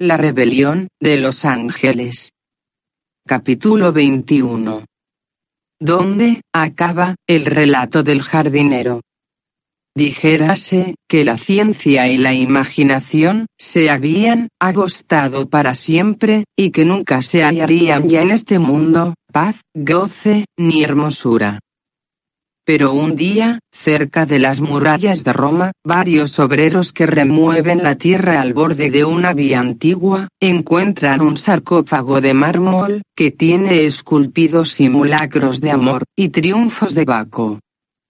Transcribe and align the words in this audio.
La 0.00 0.16
rebelión 0.16 0.88
de 1.00 1.18
los 1.18 1.44
ángeles. 1.44 2.32
Capítulo 3.24 3.92
21. 3.92 4.86
¿Dónde 5.80 6.40
acaba 6.52 7.14
el 7.28 7.46
relato 7.46 8.02
del 8.02 8.22
jardinero? 8.22 9.02
Dijérase 9.96 10.96
que 11.08 11.24
la 11.24 11.38
ciencia 11.38 12.08
y 12.08 12.16
la 12.16 12.34
imaginación 12.34 13.46
se 13.56 13.88
habían 13.88 14.48
agostado 14.60 15.48
para 15.48 15.76
siempre, 15.76 16.42
y 16.58 16.72
que 16.72 16.84
nunca 16.84 17.22
se 17.22 17.44
hallarían 17.44 18.08
ya 18.08 18.22
en 18.22 18.32
este 18.32 18.58
mundo 18.58 19.14
paz, 19.32 19.60
goce, 19.74 20.46
ni 20.58 20.82
hermosura. 20.82 21.60
Pero 22.66 22.94
un 22.94 23.14
día, 23.14 23.58
cerca 23.70 24.24
de 24.24 24.38
las 24.38 24.62
murallas 24.62 25.22
de 25.22 25.34
Roma, 25.34 25.72
varios 25.84 26.38
obreros 26.38 26.94
que 26.94 27.04
remueven 27.04 27.82
la 27.82 27.96
tierra 27.96 28.40
al 28.40 28.54
borde 28.54 28.90
de 28.90 29.04
una 29.04 29.34
vía 29.34 29.60
antigua, 29.60 30.28
encuentran 30.40 31.20
un 31.20 31.36
sarcófago 31.36 32.22
de 32.22 32.32
mármol, 32.32 33.02
que 33.14 33.30
tiene 33.30 33.84
esculpidos 33.84 34.72
simulacros 34.72 35.60
de 35.60 35.72
amor, 35.72 36.04
y 36.16 36.30
triunfos 36.30 36.94
de 36.94 37.04
Baco. 37.04 37.60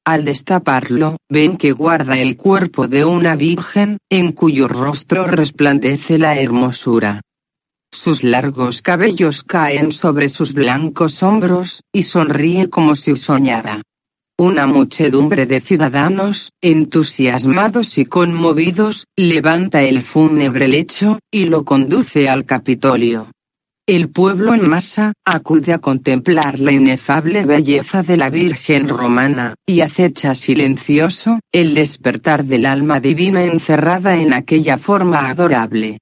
Al 0.06 0.24
destaparlo, 0.24 1.16
ven 1.28 1.56
que 1.56 1.72
guarda 1.72 2.16
el 2.18 2.36
cuerpo 2.36 2.86
de 2.86 3.04
una 3.04 3.34
virgen, 3.34 3.98
en 4.08 4.30
cuyo 4.30 4.68
rostro 4.68 5.26
resplandece 5.26 6.16
la 6.16 6.38
hermosura. 6.38 7.22
Sus 7.92 8.22
largos 8.22 8.82
cabellos 8.82 9.42
caen 9.42 9.90
sobre 9.90 10.28
sus 10.28 10.52
blancos 10.52 11.24
hombros, 11.24 11.80
y 11.92 12.04
sonríe 12.04 12.70
como 12.70 12.94
si 12.94 13.16
soñara. 13.16 13.82
Una 14.36 14.66
muchedumbre 14.66 15.46
de 15.46 15.60
ciudadanos, 15.60 16.50
entusiasmados 16.60 17.98
y 17.98 18.04
conmovidos, 18.04 19.06
levanta 19.16 19.82
el 19.82 20.02
fúnebre 20.02 20.66
lecho, 20.66 21.20
y 21.30 21.44
lo 21.44 21.64
conduce 21.64 22.28
al 22.28 22.44
Capitolio. 22.44 23.30
El 23.86 24.10
pueblo 24.10 24.52
en 24.52 24.68
masa, 24.68 25.12
acude 25.24 25.72
a 25.72 25.78
contemplar 25.78 26.58
la 26.58 26.72
inefable 26.72 27.44
belleza 27.46 28.02
de 28.02 28.16
la 28.16 28.28
Virgen 28.28 28.88
romana, 28.88 29.54
y 29.64 29.82
acecha 29.82 30.34
silencioso, 30.34 31.38
el 31.52 31.74
despertar 31.74 32.44
del 32.44 32.66
alma 32.66 32.98
divina 32.98 33.44
encerrada 33.44 34.16
en 34.16 34.32
aquella 34.32 34.78
forma 34.78 35.28
adorable. 35.28 35.98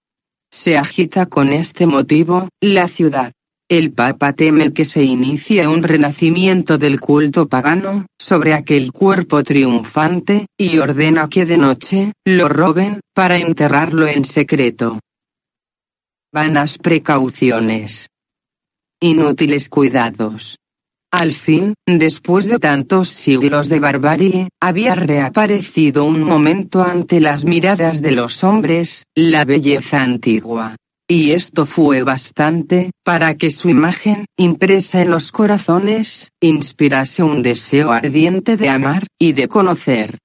Se 0.51 0.79
agita 0.79 1.27
con 1.27 1.53
este 1.53 1.87
motivo, 1.87 2.49
la 2.63 2.89
ciudad. 2.89 3.33
El 3.73 3.95
Papa 3.95 4.35
teme 4.35 4.75
que 4.75 4.85
se 4.85 5.03
inicie 5.03 5.67
un 5.67 5.83
renacimiento 5.83 6.77
del 6.77 7.01
culto 7.01 7.49
pagano, 7.49 8.05
sobre 8.21 8.53
aquel 8.53 8.93
cuerpo 8.93 9.43
triunfante, 9.43 10.45
y 10.59 10.77
ordena 10.77 11.31
que 11.31 11.47
de 11.47 11.57
noche, 11.57 12.13
lo 12.27 12.51
roben, 12.51 13.01
para 13.15 13.39
enterrarlo 13.39 14.07
en 14.07 14.27
secreto. 14.27 15.01
Vanas 16.35 16.77
precauciones. 16.77 18.11
Inútiles 19.01 19.71
cuidados. 19.71 20.59
Al 21.11 21.33
fin, 21.33 21.73
después 21.87 22.45
de 22.45 22.59
tantos 22.59 23.09
siglos 23.09 23.71
de 23.71 23.81
barbarie, 23.81 24.49
había 24.61 24.95
reaparecido 24.95 26.05
un 26.05 26.23
momento 26.25 26.83
ante 26.83 27.23
las 27.23 27.47
miradas 27.47 28.03
de 28.03 28.13
los 28.13 28.45
hombres, 28.45 29.05
la 29.15 29.47
belleza 29.47 30.03
antigua. 30.03 30.77
Y 31.15 31.33
esto 31.33 31.67
fue 31.67 32.05
bastante, 32.05 32.91
para 33.05 33.37
que 33.37 33.51
su 33.51 33.69
imagen, 33.69 34.25
impresa 34.39 35.03
en 35.03 35.11
los 35.11 35.31
corazones, 35.31 36.31
inspirase 36.41 37.23
un 37.23 37.43
deseo 37.43 37.93
ardiente 37.93 38.57
de 38.57 38.71
amar, 38.71 39.07
y 39.19 39.35
de 39.35 39.47
conocer. 39.47 40.17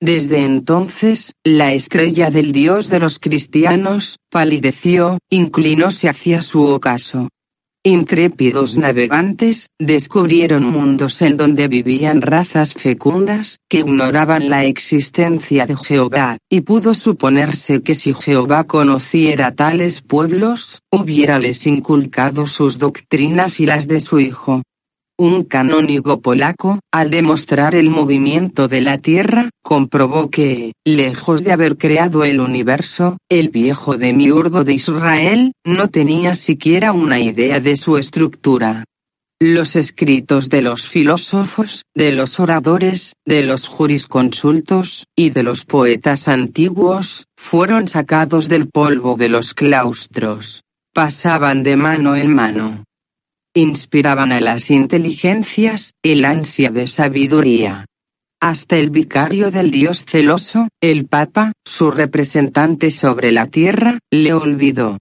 Desde 0.00 0.46
entonces, 0.46 1.34
la 1.44 1.74
estrella 1.74 2.30
del 2.30 2.50
Dios 2.50 2.88
de 2.88 2.98
los 2.98 3.18
cristianos, 3.18 4.16
palideció, 4.30 5.18
inclinóse 5.28 6.08
hacia 6.08 6.40
su 6.40 6.62
ocaso. 6.62 7.28
Intrépidos 7.82 8.76
navegantes, 8.76 9.70
descubrieron 9.78 10.64
mundos 10.64 11.22
en 11.22 11.38
donde 11.38 11.66
vivían 11.66 12.20
razas 12.20 12.74
fecundas, 12.74 13.60
que 13.70 13.78
ignoraban 13.78 14.50
la 14.50 14.66
existencia 14.66 15.64
de 15.64 15.76
Jehová, 15.76 16.36
y 16.50 16.60
pudo 16.60 16.92
suponerse 16.92 17.82
que 17.82 17.94
si 17.94 18.12
Jehová 18.12 18.64
conociera 18.64 19.54
tales 19.54 20.02
pueblos, 20.02 20.82
hubiérales 20.92 21.66
inculcado 21.66 22.46
sus 22.46 22.78
doctrinas 22.78 23.60
y 23.60 23.64
las 23.64 23.88
de 23.88 24.02
su 24.02 24.20
Hijo. 24.20 24.60
Un 25.16 25.44
canónigo 25.44 26.20
polaco, 26.20 26.80
al 26.92 27.10
demostrar 27.10 27.74
el 27.74 27.88
movimiento 27.88 28.68
de 28.68 28.80
la 28.82 28.98
Tierra, 28.98 29.49
comprobó 29.70 30.30
que, 30.30 30.72
lejos 30.84 31.44
de 31.44 31.52
haber 31.52 31.78
creado 31.78 32.24
el 32.24 32.40
universo, 32.40 33.18
el 33.28 33.50
viejo 33.50 33.96
demiurgo 33.96 34.64
de 34.64 34.72
Israel, 34.72 35.52
no 35.64 35.86
tenía 35.86 36.34
siquiera 36.34 36.92
una 36.92 37.20
idea 37.20 37.60
de 37.60 37.76
su 37.76 37.96
estructura. 37.96 38.84
Los 39.38 39.76
escritos 39.76 40.50
de 40.50 40.62
los 40.62 40.88
filósofos, 40.88 41.84
de 41.94 42.10
los 42.10 42.40
oradores, 42.40 43.12
de 43.24 43.44
los 43.44 43.68
jurisconsultos, 43.68 45.06
y 45.16 45.30
de 45.30 45.44
los 45.44 45.64
poetas 45.64 46.26
antiguos, 46.26 47.26
fueron 47.36 47.86
sacados 47.86 48.48
del 48.48 48.68
polvo 48.68 49.14
de 49.14 49.28
los 49.28 49.54
claustros. 49.54 50.64
Pasaban 50.92 51.62
de 51.62 51.76
mano 51.76 52.16
en 52.16 52.34
mano 52.34 52.84
inspiraban 53.54 54.30
a 54.30 54.40
las 54.40 54.70
inteligencias, 54.70 55.94
el 56.04 56.24
ansia 56.24 56.70
de 56.70 56.86
sabiduría. 56.86 57.84
Hasta 58.42 58.78
el 58.78 58.88
vicario 58.88 59.50
del 59.50 59.70
Dios 59.70 60.06
celoso, 60.06 60.68
el 60.80 61.04
Papa, 61.06 61.52
su 61.62 61.90
representante 61.90 62.90
sobre 62.90 63.32
la 63.32 63.48
tierra, 63.48 63.98
le 64.10 64.32
olvidó. 64.32 64.96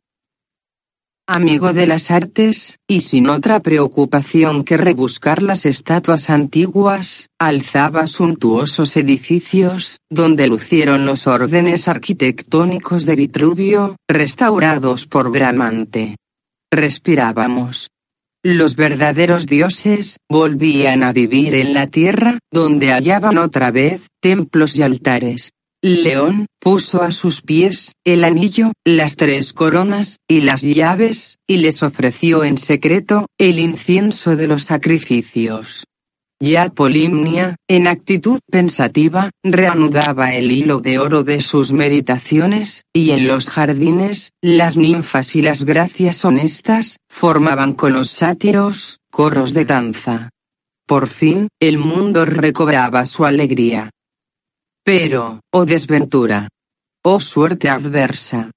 Amigo 1.25 1.71
de 1.71 1.87
las 1.87 2.11
artes, 2.11 2.79
y 2.85 2.99
sin 3.01 3.29
otra 3.29 3.61
preocupación 3.61 4.65
que 4.65 4.75
rebuscar 4.75 5.41
las 5.41 5.65
estatuas 5.65 6.29
antiguas, 6.29 7.29
alzaba 7.39 8.07
suntuosos 8.07 8.97
edificios, 8.97 9.99
donde 10.09 10.49
lucieron 10.49 11.05
los 11.05 11.25
órdenes 11.25 11.87
arquitectónicos 11.87 13.05
de 13.05 13.15
Vitruvio, 13.15 13.95
restaurados 14.09 15.05
por 15.05 15.31
Bramante. 15.31 16.17
Respirábamos, 16.71 17.89
los 18.43 18.75
verdaderos 18.75 19.47
dioses 19.47 20.19
volvían 20.29 21.03
a 21.03 21.11
vivir 21.11 21.55
en 21.55 21.73
la 21.73 21.87
tierra, 21.87 22.39
donde 22.51 22.91
hallaban 22.91 23.37
otra 23.37 23.71
vez 23.71 24.07
templos 24.21 24.77
y 24.77 24.83
altares. 24.83 25.51
León 25.81 26.47
puso 26.59 27.01
a 27.01 27.11
sus 27.11 27.41
pies 27.41 27.93
el 28.03 28.23
anillo, 28.23 28.73
las 28.85 29.15
tres 29.15 29.53
coronas, 29.53 30.17
y 30.27 30.41
las 30.41 30.61
llaves, 30.61 31.37
y 31.47 31.57
les 31.57 31.83
ofreció 31.83 32.43
en 32.43 32.57
secreto 32.57 33.27
el 33.37 33.59
incienso 33.59 34.35
de 34.35 34.47
los 34.47 34.63
sacrificios. 34.63 35.85
Ya 36.41 36.69
Polimnia, 36.69 37.57
en 37.67 37.87
actitud 37.87 38.39
pensativa, 38.49 39.29
reanudaba 39.43 40.33
el 40.35 40.51
hilo 40.51 40.79
de 40.79 40.97
oro 40.97 41.23
de 41.25 41.41
sus 41.41 41.73
meditaciones, 41.73 42.85
y 42.93 43.11
en 43.11 43.27
los 43.27 43.49
jardines, 43.49 44.31
las 44.41 44.77
ninfas 44.77 45.35
y 45.35 45.41
las 45.41 45.65
gracias 45.65 46.23
honestas, 46.23 46.97
formaban 47.09 47.73
con 47.73 47.91
los 47.91 48.09
sátiros, 48.09 48.99
coros 49.11 49.53
de 49.53 49.65
danza. 49.65 50.29
Por 50.87 51.07
fin, 51.07 51.49
el 51.59 51.77
mundo 51.77 52.23
recobraba 52.23 53.05
su 53.05 53.25
alegría. 53.25 53.89
Pero, 54.85 55.41
oh 55.51 55.65
desventura. 55.65 56.47
Oh 57.03 57.19
suerte 57.19 57.67
adversa. 57.69 58.51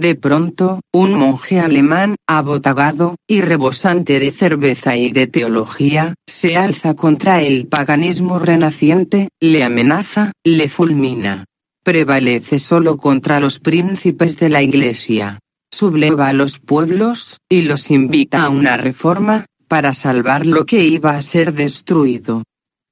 De 0.00 0.14
pronto, 0.14 0.80
un 0.94 1.12
monje 1.12 1.60
alemán, 1.60 2.16
abotagado, 2.26 3.16
y 3.28 3.42
rebosante 3.42 4.18
de 4.18 4.30
cerveza 4.30 4.96
y 4.96 5.12
de 5.12 5.26
teología, 5.26 6.14
se 6.26 6.56
alza 6.56 6.94
contra 6.94 7.42
el 7.42 7.66
paganismo 7.66 8.38
renaciente, 8.38 9.28
le 9.40 9.62
amenaza, 9.62 10.32
le 10.42 10.70
fulmina. 10.70 11.44
Prevalece 11.84 12.58
solo 12.58 12.96
contra 12.96 13.40
los 13.40 13.58
príncipes 13.58 14.38
de 14.38 14.48
la 14.48 14.62
Iglesia. 14.62 15.38
Subleva 15.70 16.28
a 16.28 16.32
los 16.32 16.60
pueblos, 16.60 17.36
y 17.46 17.60
los 17.60 17.90
invita 17.90 18.44
a 18.44 18.48
una 18.48 18.78
reforma, 18.78 19.44
para 19.68 19.92
salvar 19.92 20.46
lo 20.46 20.64
que 20.64 20.82
iba 20.82 21.10
a 21.10 21.20
ser 21.20 21.52
destruido. 21.52 22.42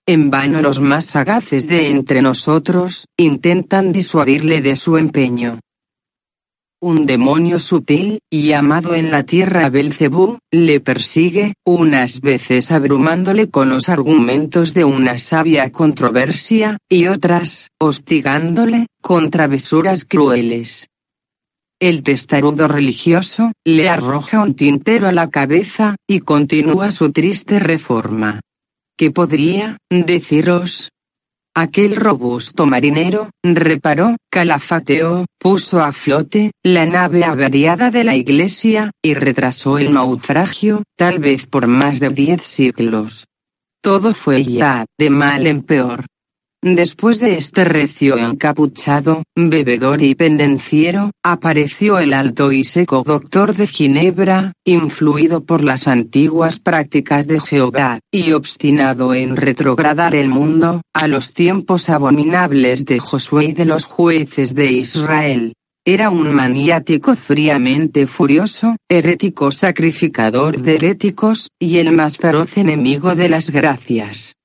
En 0.06 0.28
vano 0.28 0.61
los 0.61 0.82
más 0.82 1.06
sagaces 1.06 1.66
de 1.69 1.88
entre 1.88 2.20
nosotros, 2.20 3.06
intentan 3.16 3.93
disuadirle 3.93 4.61
de 4.61 4.76
su 4.76 4.99
empeño. 4.99 5.61
Un 6.80 7.06
demonio 7.06 7.58
sutil, 7.58 8.20
llamado 8.30 8.94
en 8.94 9.10
la 9.10 9.25
tierra 9.25 9.69
Belcebú, 9.69 10.38
le 10.52 10.78
persigue, 10.78 11.54
unas 11.66 12.20
veces 12.20 12.70
abrumándole 12.70 13.50
con 13.50 13.69
los 13.69 13.88
argumentos 13.88 14.75
de 14.75 14.84
una 14.84 15.19
sabia 15.19 15.72
controversia, 15.72 16.78
y 16.88 17.08
otras, 17.08 17.70
hostigándole, 17.80 18.86
con 19.02 19.30
travesuras 19.30 20.04
crueles. 20.04 20.86
El 21.80 22.04
testarudo 22.04 22.69
religioso, 22.69 23.50
le 23.64 23.88
arroja 23.88 24.40
un 24.40 24.54
tintero 24.54 25.08
a 25.08 25.12
la 25.12 25.30
cabeza, 25.30 25.96
y 26.06 26.20
continúa 26.20 26.92
su 26.92 27.10
triste 27.10 27.58
reforma. 27.58 28.38
¿Qué 28.96 29.10
podría, 29.10 29.78
deciros? 29.90 30.90
Aquel 31.60 31.96
robusto 31.96 32.66
marinero, 32.66 33.31
reparó, 33.43 34.14
calafateó, 34.31 35.26
puso 35.40 35.82
a 35.82 35.93
flote, 35.93 36.52
la 36.62 36.87
nave 36.87 37.25
averiada 37.25 37.90
de 37.90 38.05
la 38.05 38.14
iglesia, 38.14 38.93
y 39.02 39.14
retrasó 39.14 39.76
el 39.76 39.93
naufragio, 39.93 40.84
tal 40.96 41.19
vez 41.19 41.46
por 41.46 41.66
más 41.66 41.99
de 41.99 42.10
diez 42.10 42.43
siglos. 42.43 43.26
Todo 43.82 44.14
fue 44.14 44.44
ya, 44.44 44.87
de 44.96 45.10
mal 45.10 45.49
en 45.49 45.62
peor. 45.62 46.05
Después 46.60 47.20
de 47.20 47.38
este 47.38 47.64
recio 47.64 48.19
encapuchado, 48.19 49.22
bebedor 49.37 50.02
y 50.02 50.16
pendenciero, 50.16 51.12
apareció 51.22 52.00
el 52.00 52.12
alto 52.12 52.50
y 52.50 52.64
seco 52.64 53.05
doctor 53.06 53.55
de 53.55 53.69
Ginebra, 53.69 54.55
influido 54.64 55.44
por 55.44 55.62
las 55.62 55.87
antiguas 55.87 56.58
prácticas 56.58 57.28
de 57.28 57.38
Jehová, 57.38 58.00
y 58.10 58.32
obstinado 58.32 59.14
en 59.14 59.37
retrogradar 59.37 60.16
el 60.16 60.28
mundo, 60.28 60.82
a 60.93 61.06
los 61.06 61.32
tiempos 61.32 61.88
abominables 61.88 62.84
de 62.84 62.99
Josué 62.99 63.44
y 63.44 63.52
de 63.52 63.64
los 63.64 63.84
jueces 63.84 64.56
de 64.56 64.72
Israel. 64.72 65.52
Era 65.84 66.11
un 66.11 66.34
maniático 66.34 67.14
fríamente 67.14 68.08
furioso, 68.08 68.75
herético 68.88 69.52
sacrificador 69.52 70.61
de 70.61 70.75
heréticos, 70.75 71.50
y 71.61 71.78
el 71.78 71.93
más 71.93 72.16
feroz 72.16 72.58
enemigo 72.58 73.14
de 73.14 73.28
las 73.28 73.50
gracias. 73.50 74.38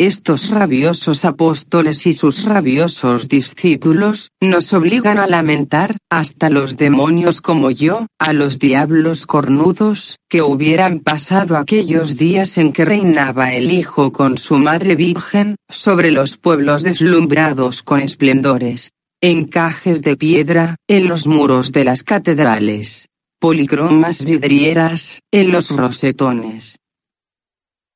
Estos 0.00 0.48
rabiosos 0.48 1.26
apóstoles 1.26 2.06
y 2.06 2.14
sus 2.14 2.44
rabiosos 2.46 3.28
discípulos, 3.28 4.30
nos 4.40 4.72
obligan 4.72 5.18
a 5.18 5.26
lamentar, 5.26 5.98
hasta 6.08 6.48
los 6.48 6.78
demonios 6.78 7.42
como 7.42 7.70
yo, 7.70 8.06
a 8.18 8.32
los 8.32 8.58
diablos 8.58 9.26
cornudos, 9.26 10.16
que 10.30 10.40
hubieran 10.40 11.00
pasado 11.00 11.58
aquellos 11.58 12.16
días 12.16 12.56
en 12.56 12.72
que 12.72 12.86
reinaba 12.86 13.52
el 13.52 13.70
Hijo 13.70 14.10
con 14.10 14.38
su 14.38 14.54
Madre 14.54 14.96
Virgen, 14.96 15.56
sobre 15.68 16.10
los 16.10 16.38
pueblos 16.38 16.82
deslumbrados 16.82 17.82
con 17.82 18.00
esplendores, 18.00 18.92
encajes 19.20 20.00
de 20.00 20.16
piedra, 20.16 20.76
en 20.88 21.08
los 21.08 21.26
muros 21.26 21.72
de 21.72 21.84
las 21.84 22.04
catedrales, 22.04 23.10
policromas 23.38 24.24
vidrieras, 24.24 25.20
en 25.30 25.52
los 25.52 25.68
rosetones, 25.76 26.78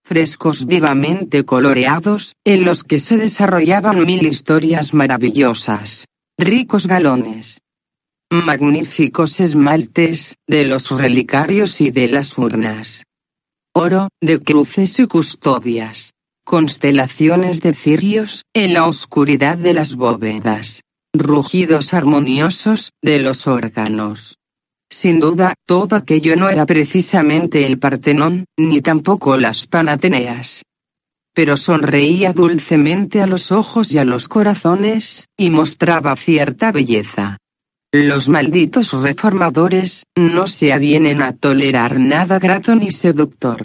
frescos 0.05 0.67
vivamente 0.67 1.45
coloreados, 1.45 2.35
en 2.45 2.65
los 2.65 2.85
que 2.85 3.01
se 3.01 3.17
desarrollaban 3.17 4.05
mil 4.05 4.27
historias 4.27 4.93
maravillosas, 4.93 6.06
ricos 6.39 6.87
galones, 6.87 7.62
magníficos 8.31 9.41
esmaltes, 9.41 10.37
de 10.47 10.67
los 10.67 10.91
relicarios 10.91 11.81
y 11.81 11.91
de 11.91 12.09
las 12.09 12.37
urnas, 12.37 13.05
oro, 13.75 14.09
de 14.21 14.39
cruces 14.41 14.99
y 15.01 15.06
custodias, 15.06 16.12
constelaciones 16.45 17.62
de 17.62 17.73
cirios, 17.73 18.45
en 18.53 18.75
la 18.75 18.87
oscuridad 18.87 19.56
de 19.56 19.73
las 19.73 19.97
bóvedas, 19.97 20.83
rugidos 21.15 21.95
armoniosos, 21.95 22.91
de 23.03 23.21
los 23.21 23.47
órganos, 23.47 24.37
sin 24.91 25.21
duda, 25.21 25.55
todo 25.67 25.97
aquello 25.97 26.37
no 26.37 26.49
era 26.49 26.67
precisamente 26.67 27.67
el 27.67 27.79
Partenón, 27.79 28.45
ni 28.57 28.81
tampoco 28.81 29.37
las 29.37 29.67
Panateneas. 29.67 30.63
Pero 31.35 31.57
sonreía 31.57 32.33
dulcemente 32.33 33.21
a 33.21 33.27
los 33.27 33.51
ojos 33.51 33.93
y 33.93 33.99
a 33.99 34.05
los 34.05 34.29
corazones, 34.29 35.27
y 35.37 35.51
mostraba 35.51 36.15
cierta 36.17 36.71
belleza. 36.71 37.39
Los 37.93 38.29
malditos 38.29 38.93
reformadores, 38.93 40.05
no 40.17 40.47
se 40.47 40.73
avienen 40.73 41.23
a 41.23 41.33
tolerar 41.33 41.99
nada 41.99 42.39
grato 42.39 42.75
ni 42.75 42.91
seductor. 42.91 43.65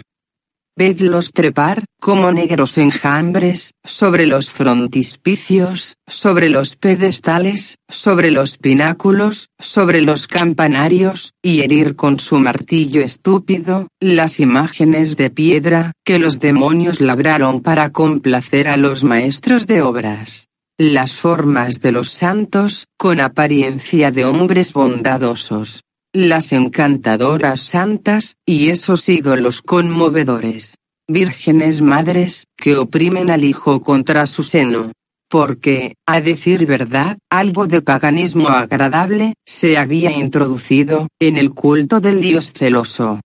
Vedlos 0.80 1.32
trepar, 1.34 1.84
como 2.00 2.32
negros 2.32 2.78
enjambres, 2.78 3.74
sobre 3.84 4.24
los 4.24 4.48
frontispicios, 4.48 5.98
sobre 6.06 6.48
los 6.48 6.76
pedestales, 6.76 7.76
sobre 7.86 8.30
los 8.30 8.56
pináculos, 8.56 9.50
sobre 9.58 10.00
los 10.00 10.26
campanarios, 10.26 11.34
y 11.42 11.60
herir 11.60 11.96
con 11.96 12.18
su 12.18 12.36
martillo 12.36 13.02
estúpido, 13.02 13.88
las 14.00 14.40
imágenes 14.40 15.18
de 15.18 15.28
piedra, 15.28 15.92
que 16.02 16.18
los 16.18 16.40
demonios 16.40 17.02
labraron 17.02 17.60
para 17.60 17.90
complacer 17.90 18.66
a 18.66 18.78
los 18.78 19.04
maestros 19.04 19.66
de 19.66 19.82
obras. 19.82 20.48
Las 20.78 21.12
formas 21.12 21.80
de 21.80 21.92
los 21.92 22.08
santos, 22.08 22.86
con 22.96 23.20
apariencia 23.20 24.10
de 24.12 24.24
hombres 24.24 24.72
bondadosos, 24.72 25.82
las 26.12 26.52
encantadoras 26.52 27.60
santas, 27.60 28.36
y 28.44 28.70
esos 28.70 29.08
ídolos 29.08 29.62
conmovedores, 29.62 30.76
vírgenes 31.08 31.82
madres, 31.82 32.46
que 32.56 32.76
oprimen 32.76 33.30
al 33.30 33.44
Hijo 33.44 33.80
contra 33.80 34.26
su 34.26 34.42
seno. 34.42 34.92
Porque, 35.28 35.94
a 36.06 36.20
decir 36.20 36.66
verdad, 36.66 37.16
algo 37.30 37.68
de 37.68 37.82
paganismo 37.82 38.48
agradable, 38.48 39.34
se 39.46 39.78
había 39.78 40.10
introducido, 40.10 41.06
en 41.20 41.36
el 41.36 41.50
culto 41.50 42.00
del 42.00 42.20
Dios 42.20 42.52
celoso. 42.52 43.20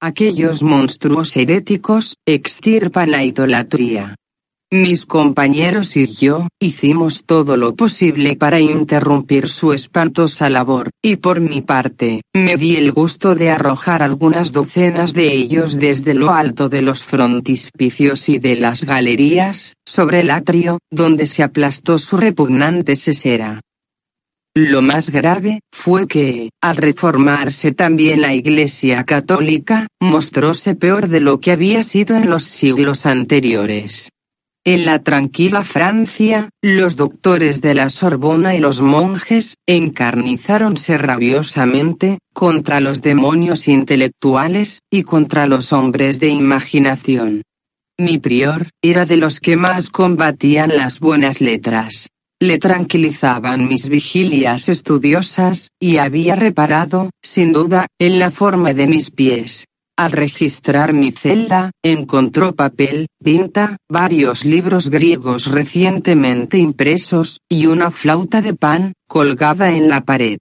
Aquellos 0.00 0.62
monstruos 0.62 1.36
heréticos, 1.36 2.16
extirpan 2.24 3.10
la 3.10 3.24
idolatría, 3.24 4.14
mis 4.72 5.06
compañeros 5.06 5.96
y 5.96 6.08
yo, 6.08 6.48
hicimos 6.60 7.24
todo 7.24 7.56
lo 7.56 7.76
posible 7.76 8.34
para 8.34 8.60
interrumpir 8.60 9.48
su 9.48 9.72
espantosa 9.72 10.50
labor, 10.50 10.90
y 11.02 11.16
por 11.16 11.40
mi 11.40 11.60
parte, 11.60 12.22
me 12.34 12.56
di 12.56 12.76
el 12.76 12.90
gusto 12.90 13.36
de 13.36 13.50
arrojar 13.50 14.02
algunas 14.02 14.50
docenas 14.50 15.14
de 15.14 15.32
ellos 15.32 15.76
desde 15.76 16.14
lo 16.14 16.30
alto 16.30 16.68
de 16.68 16.82
los 16.82 17.02
frontispicios 17.02 18.28
y 18.28 18.38
de 18.38 18.56
las 18.56 18.84
galerías, 18.84 19.74
sobre 19.86 20.20
el 20.20 20.30
atrio, 20.30 20.78
donde 20.90 21.26
se 21.26 21.44
aplastó 21.44 21.98
su 21.98 22.16
repugnante 22.16 22.96
sesera. 22.96 23.60
Lo 24.56 24.80
más 24.80 25.10
grave, 25.10 25.60
fue 25.70 26.08
que, 26.08 26.48
al 26.62 26.78
reformarse 26.78 27.72
también 27.72 28.22
la 28.22 28.34
Iglesia 28.34 29.04
católica, 29.04 29.86
mostróse 30.00 30.74
peor 30.74 31.08
de 31.08 31.20
lo 31.20 31.40
que 31.40 31.52
había 31.52 31.82
sido 31.82 32.16
en 32.16 32.30
los 32.30 32.44
siglos 32.44 33.04
anteriores. 33.04 34.08
En 34.66 34.84
la 34.84 34.98
tranquila 34.98 35.62
Francia, 35.62 36.50
los 36.60 36.96
doctores 36.96 37.60
de 37.60 37.76
la 37.76 37.88
Sorbona 37.88 38.56
y 38.56 38.58
los 38.58 38.80
monjes, 38.80 39.54
encarnizáronse 39.64 40.98
rabiosamente, 40.98 42.18
contra 42.34 42.80
los 42.80 43.00
demonios 43.00 43.68
intelectuales, 43.68 44.80
y 44.90 45.04
contra 45.04 45.46
los 45.46 45.72
hombres 45.72 46.18
de 46.18 46.30
imaginación. 46.30 47.42
Mi 47.96 48.18
prior, 48.18 48.70
era 48.82 49.06
de 49.06 49.18
los 49.18 49.38
que 49.38 49.54
más 49.54 49.88
combatían 49.88 50.76
las 50.76 50.98
buenas 50.98 51.40
letras. 51.40 52.08
Le 52.40 52.58
tranquilizaban 52.58 53.68
mis 53.68 53.88
vigilias 53.88 54.68
estudiosas, 54.68 55.68
y 55.78 55.98
había 55.98 56.34
reparado, 56.34 57.10
sin 57.22 57.52
duda, 57.52 57.86
en 58.00 58.18
la 58.18 58.32
forma 58.32 58.74
de 58.74 58.88
mis 58.88 59.12
pies, 59.12 59.66
al 59.96 60.12
registrar 60.12 60.92
mi 60.92 61.10
celda, 61.10 61.70
encontró 61.82 62.54
papel, 62.54 63.06
tinta, 63.22 63.78
varios 63.88 64.44
libros 64.44 64.90
griegos 64.90 65.50
recientemente 65.50 66.58
impresos, 66.58 67.40
y 67.48 67.66
una 67.66 67.90
flauta 67.90 68.42
de 68.42 68.54
pan, 68.54 68.92
colgada 69.08 69.72
en 69.72 69.88
la 69.88 70.02
pared. 70.02 70.38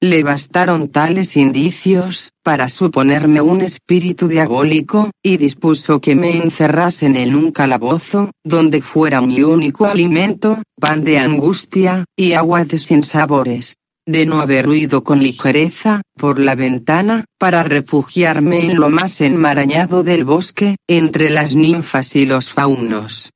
Le 0.00 0.22
bastaron 0.22 0.88
tales 0.88 1.36
indicios, 1.36 2.30
para 2.42 2.68
suponerme 2.68 3.40
un 3.40 3.60
espíritu 3.60 4.28
diabólico, 4.28 5.10
y 5.22 5.36
dispuso 5.36 6.00
que 6.00 6.14
me 6.14 6.36
encerrasen 6.36 7.16
en 7.16 7.34
un 7.34 7.52
calabozo, 7.52 8.30
donde 8.44 8.82
fuera 8.82 9.20
mi 9.20 9.42
único 9.42 9.86
alimento, 9.86 10.62
pan 10.80 11.04
de 11.04 11.18
angustia, 11.18 12.04
y 12.16 12.32
agua 12.32 12.64
de 12.64 12.78
sinsabores 12.78 13.76
de 14.06 14.26
no 14.26 14.40
haber 14.40 14.68
huido 14.68 15.02
con 15.02 15.20
ligereza, 15.20 16.02
por 16.14 16.38
la 16.38 16.54
ventana, 16.54 17.24
para 17.38 17.62
refugiarme 17.62 18.66
en 18.66 18.76
lo 18.78 18.90
más 18.90 19.20
enmarañado 19.20 20.02
del 20.02 20.24
bosque, 20.24 20.76
entre 20.86 21.30
las 21.30 21.56
ninfas 21.56 22.14
y 22.14 22.26
los 22.26 22.52
faunos. 22.52 23.30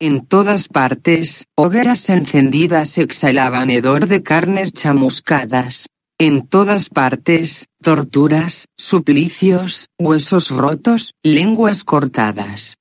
En 0.00 0.26
todas 0.26 0.68
partes, 0.68 1.44
hogueras 1.54 2.08
encendidas 2.08 2.98
exhalaban 2.98 3.70
hedor 3.70 4.06
de 4.06 4.22
carnes 4.22 4.72
chamuscadas. 4.72 5.86
En 6.18 6.46
todas 6.48 6.88
partes, 6.88 7.66
torturas, 7.80 8.66
suplicios, 8.76 9.86
huesos 9.98 10.50
rotos, 10.50 11.12
lenguas 11.22 11.84
cortadas. 11.84 12.76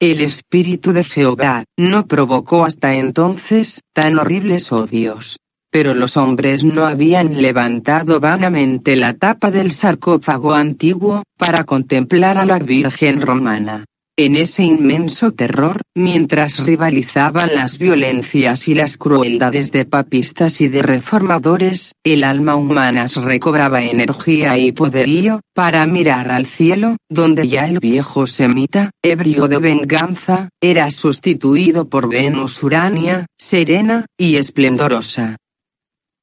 El 0.00 0.20
Espíritu 0.20 0.92
de 0.92 1.04
Jehová 1.04 1.64
no 1.76 2.06
provocó 2.06 2.64
hasta 2.64 2.94
entonces 2.94 3.82
tan 3.94 4.18
horribles 4.18 4.72
odios 4.72 5.41
pero 5.72 5.94
los 5.94 6.18
hombres 6.18 6.64
no 6.64 6.84
habían 6.84 7.40
levantado 7.40 8.20
vanamente 8.20 8.94
la 8.94 9.14
tapa 9.14 9.50
del 9.50 9.70
sarcófago 9.70 10.52
antiguo, 10.52 11.22
para 11.38 11.64
contemplar 11.64 12.36
a 12.36 12.44
la 12.44 12.58
Virgen 12.58 13.22
romana. 13.22 13.86
En 14.18 14.36
ese 14.36 14.64
inmenso 14.64 15.32
terror, 15.32 15.80
mientras 15.94 16.66
rivalizaban 16.66 17.54
las 17.54 17.78
violencias 17.78 18.68
y 18.68 18.74
las 18.74 18.98
crueldades 18.98 19.72
de 19.72 19.86
papistas 19.86 20.60
y 20.60 20.68
de 20.68 20.82
reformadores, 20.82 21.92
el 22.04 22.22
alma 22.22 22.54
humana 22.54 23.06
recobraba 23.24 23.82
energía 23.82 24.58
y 24.58 24.72
poderío, 24.72 25.40
para 25.54 25.86
mirar 25.86 26.30
al 26.30 26.44
cielo, 26.44 26.98
donde 27.08 27.48
ya 27.48 27.66
el 27.66 27.78
viejo 27.78 28.26
semita, 28.26 28.90
ebrio 29.02 29.48
de 29.48 29.58
venganza, 29.58 30.50
era 30.60 30.90
sustituido 30.90 31.88
por 31.88 32.10
Venus 32.10 32.62
Urania, 32.62 33.24
serena 33.38 34.04
y 34.18 34.36
esplendorosa 34.36 35.38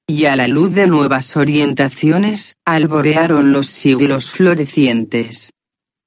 y 0.10 0.25
a 0.25 0.36
la 0.36 0.48
luz 0.48 0.74
de 0.74 0.88
nuevas 0.88 1.38
orientaciones, 1.38 2.56
alborearon 2.66 3.54
los 3.54 3.68
siglos 3.68 4.30
florecientes 4.30 5.51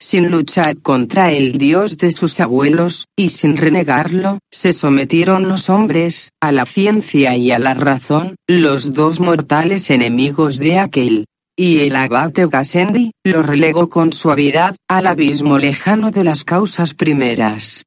sin 0.02 0.30
luchar 0.30 0.78
contra 0.78 1.30
el 1.30 1.58
Dios 1.58 1.96
de 1.96 2.10
sus 2.10 2.40
abuelos, 2.40 3.06
y 3.16 3.28
sin 3.28 3.56
renegarlo, 3.56 4.40
se 4.50 4.72
sometieron 4.72 5.48
los 5.48 5.70
hombres, 5.70 6.32
a 6.40 6.50
la 6.50 6.66
ciencia 6.66 7.36
y 7.36 7.52
a 7.52 7.58
la 7.58 7.74
razón, 7.74 8.34
los 8.48 8.92
dos 8.92 9.20
mortales 9.20 9.90
enemigos 9.90 10.58
de 10.58 10.80
aquel. 10.80 11.26
Y 11.56 11.80
el 11.80 11.94
abate 11.94 12.46
Gassendi, 12.46 13.12
lo 13.24 13.42
relegó 13.42 13.88
con 13.88 14.12
suavidad, 14.12 14.74
al 14.88 15.06
abismo 15.06 15.58
lejano 15.58 16.10
de 16.10 16.24
las 16.24 16.44
causas 16.44 16.94
primeras. 16.94 17.84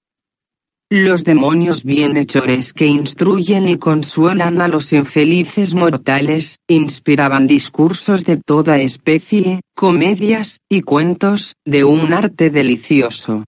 Los 0.97 1.25
demonios 1.25 1.83
bienhechores 1.83 2.71
que 2.71 2.85
instruyen 2.85 3.67
y 3.67 3.75
consuelan 3.75 4.61
a 4.61 4.69
los 4.69 4.93
infelices 4.93 5.75
mortales, 5.75 6.59
inspiraban 6.69 7.47
discursos 7.47 8.23
de 8.23 8.37
toda 8.37 8.79
especie, 8.79 9.59
comedias, 9.75 10.61
y 10.69 10.83
cuentos, 10.83 11.55
de 11.65 11.83
un 11.83 12.13
arte 12.13 12.49
delicioso. 12.49 13.43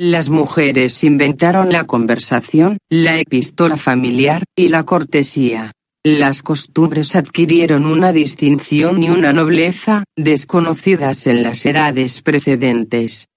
Las 0.00 0.30
mujeres 0.30 1.04
inventaron 1.04 1.70
la 1.70 1.84
conversación, 1.84 2.78
la 2.90 3.20
epístola 3.20 3.76
familiar, 3.76 4.42
y 4.56 4.66
la 4.66 4.82
cortesía. 4.82 5.70
Las 6.02 6.42
costumbres 6.42 7.14
adquirieron 7.14 7.86
una 7.86 8.12
distinción 8.12 9.00
y 9.00 9.10
una 9.10 9.32
nobleza, 9.32 10.02
desconocidas 10.16 11.28
en 11.28 11.44
las 11.44 11.64
edades 11.64 12.20
precedentes. 12.20 13.28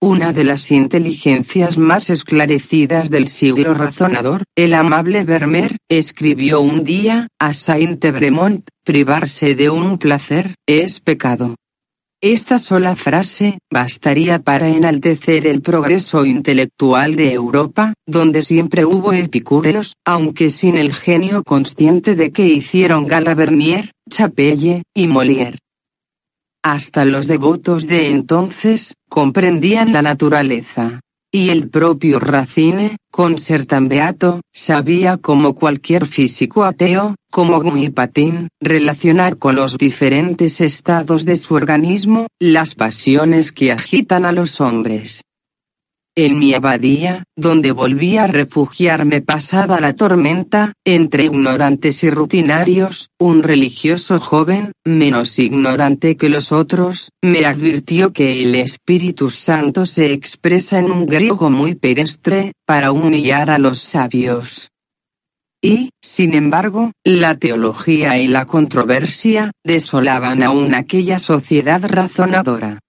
Una 0.00 0.32
de 0.32 0.44
las 0.44 0.70
inteligencias 0.70 1.76
más 1.76 2.08
esclarecidas 2.08 3.10
del 3.10 3.26
siglo 3.26 3.74
razonador, 3.74 4.44
el 4.54 4.74
amable 4.74 5.24
Vermeer, 5.24 5.76
escribió 5.88 6.60
un 6.60 6.84
día, 6.84 7.26
a 7.40 7.52
Saint-Evremont, 7.52 8.68
privarse 8.84 9.56
de 9.56 9.70
un 9.70 9.98
placer, 9.98 10.54
es 10.68 11.00
pecado. 11.00 11.56
Esta 12.20 12.58
sola 12.58 12.94
frase, 12.94 13.58
bastaría 13.72 14.38
para 14.38 14.68
enaltecer 14.68 15.48
el 15.48 15.62
progreso 15.62 16.24
intelectual 16.24 17.16
de 17.16 17.32
Europa, 17.32 17.94
donde 18.06 18.42
siempre 18.42 18.84
hubo 18.84 19.12
epicúreos, 19.12 19.94
aunque 20.04 20.50
sin 20.50 20.78
el 20.78 20.94
genio 20.94 21.42
consciente 21.42 22.14
de 22.14 22.30
que 22.30 22.46
hicieron 22.46 23.08
gala 23.08 23.34
Vermeer, 23.34 23.90
Chapelle, 24.08 24.84
y 24.94 25.08
Molière. 25.08 25.58
Hasta 26.62 27.04
los 27.04 27.28
devotos 27.28 27.86
de 27.86 28.08
entonces, 28.08 28.96
comprendían 29.08 29.92
la 29.92 30.02
naturaleza. 30.02 31.00
Y 31.30 31.50
el 31.50 31.68
propio 31.68 32.18
Racine, 32.20 32.96
con 33.10 33.36
ser 33.36 33.66
tan 33.66 33.88
beato, 33.88 34.40
sabía 34.52 35.18
como 35.18 35.54
cualquier 35.54 36.06
físico 36.06 36.64
ateo, 36.64 37.16
como 37.30 37.60
Guipatín, 37.60 38.48
relacionar 38.60 39.36
con 39.36 39.54
los 39.54 39.76
diferentes 39.76 40.62
estados 40.62 41.26
de 41.26 41.36
su 41.36 41.54
organismo, 41.54 42.28
las 42.40 42.74
pasiones 42.74 43.52
que 43.52 43.72
agitan 43.72 44.24
a 44.24 44.32
los 44.32 44.60
hombres. 44.62 45.22
En 46.20 46.40
mi 46.40 46.52
abadía, 46.52 47.22
donde 47.36 47.70
volví 47.70 48.16
a 48.16 48.26
refugiarme 48.26 49.20
pasada 49.20 49.78
la 49.78 49.94
tormenta, 49.94 50.72
entre 50.84 51.26
ignorantes 51.26 52.02
y 52.02 52.10
rutinarios, 52.10 53.10
un 53.20 53.44
religioso 53.44 54.18
joven, 54.18 54.72
menos 54.84 55.38
ignorante 55.38 56.16
que 56.16 56.28
los 56.28 56.50
otros, 56.50 57.10
me 57.22 57.44
advirtió 57.46 58.12
que 58.12 58.42
el 58.42 58.56
Espíritu 58.56 59.30
Santo 59.30 59.86
se 59.86 60.12
expresa 60.12 60.80
en 60.80 60.90
un 60.90 61.06
griego 61.06 61.50
muy 61.50 61.76
pedestre, 61.76 62.50
para 62.66 62.90
humillar 62.90 63.48
a 63.48 63.58
los 63.58 63.78
sabios. 63.78 64.72
Y, 65.62 65.90
sin 66.02 66.34
embargo, 66.34 66.90
la 67.04 67.38
teología 67.38 68.18
y 68.18 68.26
la 68.26 68.44
controversia, 68.44 69.52
desolaban 69.64 70.42
aún 70.42 70.74
aquella 70.74 71.20
sociedad 71.20 71.80
razonadora. 71.86 72.80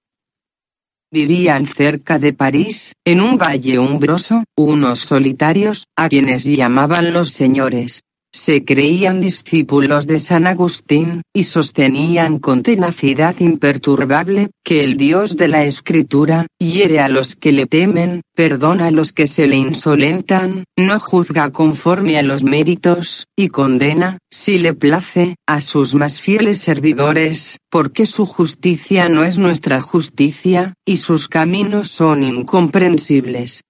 Vivían 1.11 1.65
cerca 1.65 2.19
de 2.19 2.33
París, 2.33 2.93
en 3.03 3.21
un 3.21 3.39
valle 3.39 3.79
umbroso, 3.79 4.43
unos 4.55 4.99
solitarios, 4.99 5.87
a 5.95 6.07
quienes 6.07 6.45
llamaban 6.45 7.13
los 7.13 7.31
señores. 7.31 8.01
Se 8.31 8.63
creían 8.63 9.21
discípulos 9.21 10.05
de 10.05 10.19
San 10.19 10.45
Agustín, 10.45 11.23
y 11.33 11.45
sostenían 11.45 12.37
con 12.37 12.61
tenacidad 12.61 13.35
imperturbable, 13.39 14.51
que 14.63 14.83
el 14.83 14.97
Dios 14.97 15.35
de 15.35 15.47
la 15.47 15.65
Escritura, 15.65 16.45
hiere 16.59 16.99
a 16.99 17.09
los 17.09 17.35
que 17.35 17.51
le 17.51 17.65
temen, 17.65 18.21
perdona 18.35 18.87
a 18.87 18.91
los 18.91 19.13
que 19.13 19.25
se 19.25 19.47
le 19.47 19.55
insolentan, 19.55 20.63
no 20.77 20.99
juzga 20.99 21.51
conforme 21.51 22.19
a 22.19 22.23
los 22.23 22.43
méritos, 22.43 23.25
y 23.35 23.47
condena, 23.47 24.19
si 24.31 24.59
le 24.59 24.75
place, 24.75 25.35
a 25.47 25.59
sus 25.61 25.95
más 25.95 26.21
fieles 26.21 26.59
servidores, 26.59 27.57
porque 27.71 28.05
su 28.05 28.27
justicia 28.27 29.09
no 29.09 29.23
es 29.23 29.39
nuestra 29.39 29.81
justicia, 29.81 30.75
y 30.85 30.97
sus 30.97 31.27
caminos 31.27 31.89
son 31.89 32.21
incomprensibles. 32.21 33.63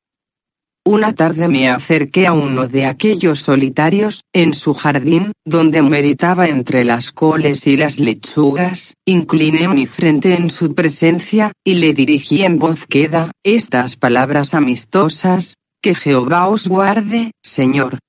Una 0.85 1.13
tarde 1.13 1.47
me 1.47 1.69
acerqué 1.69 2.25
a 2.25 2.33
uno 2.33 2.67
de 2.67 2.85
aquellos 2.85 3.41
solitarios, 3.41 4.23
en 4.33 4.53
su 4.53 4.73
jardín, 4.73 5.33
donde 5.45 5.81
meditaba 5.81 6.47
entre 6.47 6.83
las 6.83 7.11
coles 7.11 7.67
y 7.67 7.77
las 7.77 7.99
lechugas, 7.99 8.95
incliné 9.05 9.67
mi 9.67 9.85
frente 9.85 10.35
en 10.35 10.49
su 10.49 10.73
presencia, 10.73 11.51
y 11.63 11.75
le 11.75 11.93
dirigí 11.93 12.43
en 12.43 12.57
voz 12.57 12.87
queda, 12.87 13.31
estas 13.43 13.97
palabras 13.97 14.53
amistosas, 14.53 15.55
que 15.81 15.95
Jehová 15.95 16.47
os 16.47 16.67
guarde, 16.67 17.31
Señor. 17.43 17.99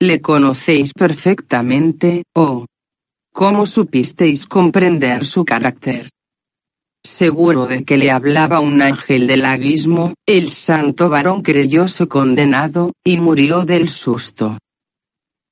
Le 0.00 0.20
conocéis 0.20 0.92
perfectamente, 0.92 2.24
oh. 2.34 2.66
¿Cómo 3.32 3.66
supisteis 3.66 4.46
comprender 4.46 5.26
su 5.26 5.44
carácter? 5.44 6.08
Seguro 7.06 7.66
de 7.66 7.84
que 7.84 7.98
le 7.98 8.10
hablaba 8.10 8.60
un 8.60 8.80
ángel 8.80 9.26
del 9.26 9.44
abismo, 9.44 10.14
el 10.26 10.48
santo 10.48 11.10
varón 11.10 11.42
creyóse 11.42 12.08
condenado, 12.08 12.92
y 13.04 13.18
murió 13.18 13.66
del 13.66 13.90
susto. 13.90 14.58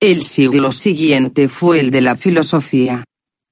El 0.00 0.23
siglo 0.23 0.73
siguiente 0.73 1.50
fue 1.50 1.80
el 1.80 1.90
de 1.90 2.00
la 2.00 2.16
filosofía. 2.16 3.04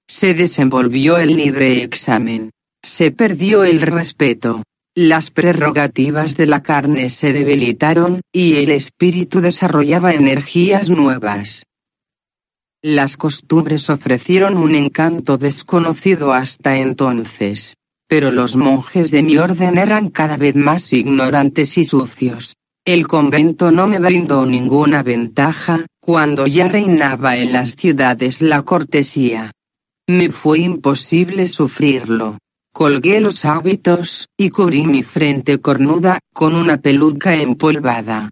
Se 0.08 0.32
desenvolvió 0.32 1.18
el 1.18 1.36
libre 1.36 1.82
examen. 1.82 2.52
Se 2.82 3.10
perdió 3.10 3.64
el 3.64 3.82
respeto. 3.82 4.62
Las 4.96 5.30
prerrogativas 5.30 6.38
de 6.38 6.46
la 6.46 6.62
carne 6.62 7.10
se 7.10 7.34
debilitaron, 7.34 8.22
y 8.32 8.54
el 8.54 8.70
espíritu 8.70 9.42
desarrollaba 9.42 10.14
energías 10.14 10.88
nuevas. 10.88 11.66
Las 12.82 13.18
costumbres 13.18 13.90
ofrecieron 13.90 14.56
un 14.56 14.74
encanto 14.74 15.36
desconocido 15.36 16.32
hasta 16.32 16.78
entonces 16.78 17.74
pero 18.10 18.32
los 18.32 18.56
monjes 18.56 19.12
de 19.12 19.22
mi 19.22 19.38
orden 19.38 19.78
eran 19.78 20.10
cada 20.10 20.36
vez 20.36 20.56
más 20.56 20.92
ignorantes 20.92 21.78
y 21.78 21.84
sucios. 21.84 22.56
El 22.84 23.06
convento 23.06 23.70
no 23.70 23.86
me 23.86 24.00
brindó 24.00 24.44
ninguna 24.46 25.04
ventaja, 25.04 25.86
cuando 26.00 26.48
ya 26.48 26.66
reinaba 26.66 27.36
en 27.36 27.52
las 27.52 27.76
ciudades 27.76 28.42
la 28.42 28.62
cortesía. 28.62 29.52
Me 30.08 30.30
fue 30.30 30.58
imposible 30.58 31.46
sufrirlo. 31.46 32.38
Colgué 32.72 33.20
los 33.20 33.44
hábitos, 33.44 34.26
y 34.36 34.50
cubrí 34.50 34.88
mi 34.88 35.04
frente 35.04 35.60
cornuda, 35.60 36.18
con 36.34 36.56
una 36.56 36.78
peluca 36.78 37.36
empolvada. 37.36 38.28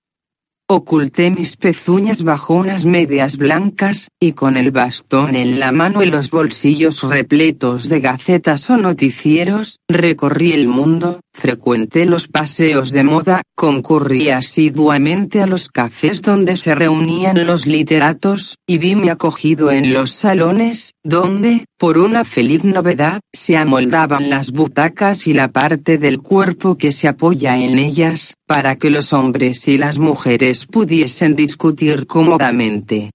Oculté 0.71 1.31
mis 1.31 1.57
pezuñas 1.57 2.25
bajo 2.25 2.53
unas 2.53 2.85
medias 2.85 3.39
blancas, 3.39 4.11
y 4.21 4.33
con 4.33 4.59
el 4.59 4.71
bastón 4.71 5.35
en 5.35 5.59
la 5.59 5.73
mano 5.73 6.03
y 6.03 6.11
los 6.11 6.29
bolsillos 6.29 7.03
repletos 7.05 7.89
de 7.89 8.01
gacetas 8.01 8.69
o 8.69 8.77
noticieros, 8.77 9.81
recorrí 9.89 10.53
el 10.53 10.69
mundo, 10.69 11.21
frecuenté 11.39 12.05
los 12.05 12.27
paseos 12.27 12.91
de 12.91 13.05
moda, 13.05 13.43
concurrí 13.55 14.31
asiduamente 14.31 15.41
a 15.41 15.47
los 15.47 15.69
cafés 15.69 16.21
donde 16.21 16.57
se 16.57 16.75
reunían 16.75 17.47
los 17.47 17.67
literatos, 17.67 18.57
y 18.67 18.79
vime 18.79 19.11
acogido 19.11 19.71
en 19.71 19.95
los 19.95 20.11
salones, 20.11 20.93
donde, 21.05 21.65
por 21.79 21.97
una 21.97 22.25
feliz 22.25 22.65
novedad, 22.65 23.21
se 23.33 23.57
amoldaban 23.57 24.29
las 24.29 24.51
butacas 24.51 25.27
y 25.27 25.33
la 25.33 25.49
parte 25.49 25.97
del 25.97 26.19
cuerpo 26.19 26.77
que 26.77 26.91
se 26.91 27.07
apoya 27.07 27.57
en 27.57 27.79
ellas, 27.79 28.35
para 28.47 28.75
que 28.77 28.91
los 28.91 29.13
hombres 29.13 29.69
y 29.69 29.79
las 29.79 29.99
mujeres 29.99 30.67
pudiesen 30.67 31.37
discutir 31.37 32.07
cómodamente. 32.07 33.11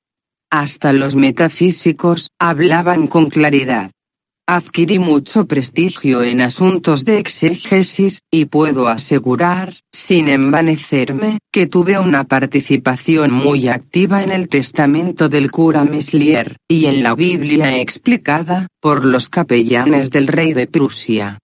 Hasta 0.49 0.93
los 0.93 1.15
metafísicos 1.15 2.29
hablaban 2.39 3.07
con 3.07 3.29
claridad. 3.29 3.91
Adquirí 4.45 4.99
mucho 4.99 5.47
prestigio 5.47 6.21
en 6.21 6.41
asuntos 6.41 7.05
de 7.05 7.17
exégesis, 7.17 8.23
y 8.29 8.43
puedo 8.43 8.89
asegurar, 8.89 9.73
sin 9.93 10.27
envanecerme, 10.27 11.39
que 11.49 11.65
tuve 11.65 11.97
una 11.97 12.25
participación 12.25 13.31
muy 13.31 13.69
activa 13.69 14.21
en 14.21 14.31
el 14.31 14.49
testamento 14.49 15.29
del 15.29 15.49
cura 15.49 15.85
Meslier, 15.85 16.57
y 16.67 16.87
en 16.87 17.03
la 17.03 17.15
Biblia 17.15 17.77
explicada, 17.77 18.67
por 18.81 19.05
los 19.05 19.29
capellanes 19.29 20.09
del 20.09 20.27
rey 20.27 20.51
de 20.51 20.67
Prusia. 20.67 21.39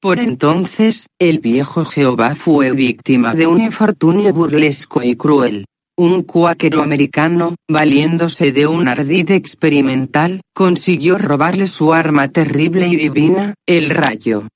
Por 0.00 0.20
entonces, 0.20 1.08
el 1.18 1.40
viejo 1.40 1.84
Jehová 1.84 2.36
fue 2.36 2.70
víctima 2.70 3.34
de 3.34 3.48
un 3.48 3.60
infortunio 3.60 4.32
burlesco 4.32 5.02
y 5.02 5.16
cruel. 5.16 5.64
Un 5.96 6.22
cuáquero 6.24 6.82
americano, 6.82 7.54
valiéndose 7.68 8.50
de 8.50 8.66
un 8.66 8.88
ardid 8.88 9.30
experimental, 9.30 10.40
consiguió 10.52 11.18
robarle 11.18 11.68
su 11.68 11.92
arma 11.92 12.26
terrible 12.26 12.88
y 12.88 12.96
divina, 12.96 13.54
el 13.64 13.90
rayo. 13.90 14.48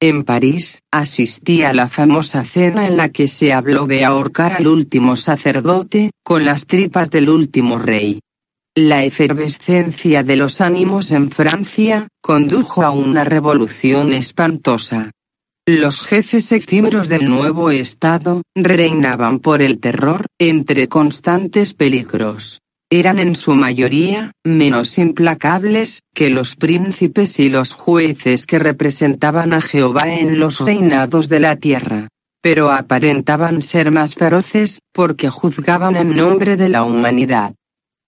En 0.00 0.24
París, 0.24 0.80
asistí 0.90 1.62
a 1.62 1.72
la 1.72 1.86
famosa 1.86 2.42
cena 2.42 2.88
en 2.88 2.96
la 2.96 3.10
que 3.10 3.28
se 3.28 3.52
habló 3.52 3.86
de 3.86 4.04
ahorcar 4.04 4.54
al 4.54 4.66
último 4.66 5.14
sacerdote, 5.14 6.10
con 6.24 6.44
las 6.44 6.66
tripas 6.66 7.08
del 7.08 7.28
último 7.28 7.78
rey. 7.78 8.18
La 8.74 9.04
efervescencia 9.04 10.24
de 10.24 10.34
los 10.34 10.60
ánimos 10.60 11.12
en 11.12 11.30
Francia, 11.30 12.08
condujo 12.20 12.82
a 12.82 12.90
una 12.90 13.22
revolución 13.22 14.12
espantosa. 14.12 15.12
Los 15.68 16.00
jefes 16.00 16.50
efímeros 16.50 17.08
del 17.08 17.30
nuevo 17.30 17.70
Estado, 17.70 18.42
reinaban 18.52 19.38
por 19.38 19.62
el 19.62 19.78
terror, 19.78 20.26
entre 20.36 20.88
constantes 20.88 21.72
peligros. 21.72 22.60
Eran 22.90 23.20
en 23.20 23.36
su 23.36 23.52
mayoría, 23.52 24.32
menos 24.42 24.98
implacables, 24.98 26.00
que 26.12 26.30
los 26.30 26.56
príncipes 26.56 27.38
y 27.38 27.48
los 27.48 27.74
jueces 27.74 28.44
que 28.44 28.58
representaban 28.58 29.52
a 29.52 29.60
Jehová 29.60 30.12
en 30.12 30.40
los 30.40 30.58
reinados 30.58 31.28
de 31.28 31.38
la 31.38 31.54
tierra. 31.54 32.08
Pero 32.40 32.72
aparentaban 32.72 33.62
ser 33.62 33.92
más 33.92 34.16
feroces, 34.16 34.80
porque 34.92 35.30
juzgaban 35.30 35.94
en 35.94 36.16
nombre 36.16 36.56
de 36.56 36.70
la 36.70 36.82
humanidad. 36.82 37.54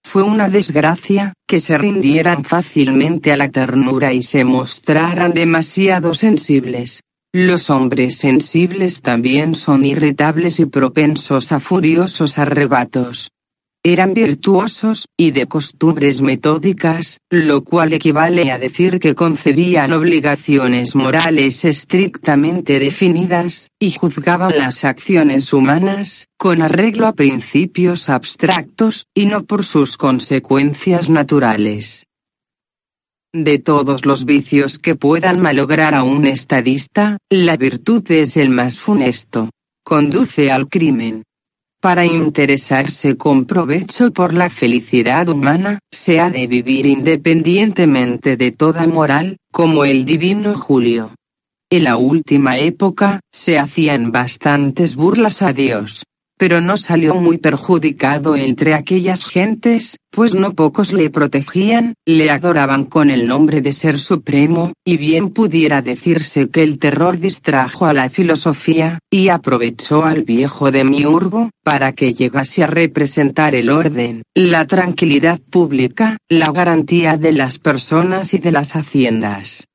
Fue 0.03 0.23
una 0.23 0.49
desgracia, 0.49 1.31
que 1.47 1.61
se 1.61 1.77
rindieran 1.77 2.43
fácilmente 2.43 3.31
a 3.31 3.37
la 3.37 3.47
ternura 3.47 4.11
y 4.11 4.23
se 4.23 4.43
mostraran 4.43 5.33
demasiado 5.33 6.13
sensibles. 6.13 6.99
Los 7.37 7.69
hombres 7.69 8.15
sensibles 8.19 9.01
también 9.01 9.55
son 9.55 9.83
irritables 9.83 10.61
y 10.61 10.67
propensos 10.67 11.51
a 11.51 11.59
furiosos 11.59 12.37
arrebatos. 12.37 13.29
Eran 13.83 14.13
virtuosos, 14.13 15.09
y 15.17 15.31
de 15.31 15.45
costumbres 15.45 16.21
metódicas, 16.21 17.19
lo 17.29 17.65
cual 17.65 17.91
equivale 17.91 18.53
a 18.53 18.57
decir 18.57 19.01
que 19.01 19.15
concebían 19.15 19.91
obligaciones 19.91 20.95
morales 20.95 21.65
estrictamente 21.65 22.79
definidas, 22.79 23.69
y 23.79 23.91
juzgaban 23.91 24.57
las 24.57 24.85
acciones 24.85 25.51
humanas, 25.51 26.29
con 26.37 26.61
arreglo 26.61 27.05
a 27.05 27.11
principios 27.11 28.09
abstractos, 28.09 29.07
y 29.13 29.25
no 29.25 29.43
por 29.43 29.65
sus 29.65 29.97
consecuencias 29.97 31.09
naturales. 31.09 32.04
De 33.37 33.59
todos 33.59 34.05
los 34.05 34.23
vicios 34.23 34.79
que 34.79 34.95
puedan 34.95 35.41
malograr 35.41 35.93
a 35.93 36.03
un 36.03 36.25
estadista, 36.25 37.17
la 37.29 37.57
virtud 37.57 38.09
es 38.09 38.37
el 38.37 38.47
más 38.47 38.79
funesto. 38.79 39.49
Conduce 39.83 40.53
al 40.53 40.69
crimen. 40.69 41.23
Para 41.81 42.05
interesarse 42.05 43.17
con 43.17 43.43
provecho 43.43 44.13
por 44.13 44.33
la 44.33 44.49
felicidad 44.49 45.27
humana, 45.27 45.79
se 45.91 46.21
ha 46.21 46.29
de 46.29 46.47
vivir 46.47 46.85
independientemente 46.85 48.37
de 48.37 48.51
toda 48.51 48.87
moral, 48.87 49.35
como 49.51 49.83
el 49.83 50.05
divino 50.05 50.53
Julio. 50.53 51.13
En 51.69 51.83
la 51.83 51.97
última 51.97 52.57
época, 52.57 53.19
se 53.33 53.59
hacían 53.59 54.13
bastantes 54.13 54.95
burlas 54.95 55.41
a 55.41 55.51
Dios 55.51 56.05
pero 56.37 56.61
no 56.61 56.77
salió 56.77 57.15
muy 57.15 57.37
perjudicado 57.37 58.35
entre 58.35 58.73
aquellas 58.73 59.25
gentes, 59.25 59.97
pues 60.09 60.35
no 60.35 60.53
pocos 60.53 60.93
le 60.93 61.09
protegían, 61.09 61.93
le 62.05 62.29
adoraban 62.29 62.85
con 62.85 63.09
el 63.09 63.27
nombre 63.27 63.61
de 63.61 63.73
ser 63.73 63.99
supremo, 63.99 64.73
y 64.85 64.97
bien 64.97 65.29
pudiera 65.29 65.81
decirse 65.81 66.49
que 66.49 66.63
el 66.63 66.79
terror 66.79 67.19
distrajo 67.19 67.85
a 67.85 67.93
la 67.93 68.09
filosofía, 68.09 68.99
y 69.09 69.29
aprovechó 69.29 70.03
al 70.03 70.23
viejo 70.23 70.71
demiurgo, 70.71 71.51
para 71.63 71.91
que 71.93 72.13
llegase 72.13 72.63
a 72.63 72.67
representar 72.67 73.55
el 73.55 73.69
orden, 73.69 74.23
la 74.33 74.67
tranquilidad 74.67 75.39
pública, 75.39 76.17
la 76.29 76.51
garantía 76.51 77.17
de 77.17 77.31
las 77.31 77.59
personas 77.59 78.33
y 78.33 78.39
de 78.39 78.51
las 78.51 78.75
haciendas. 78.75 79.65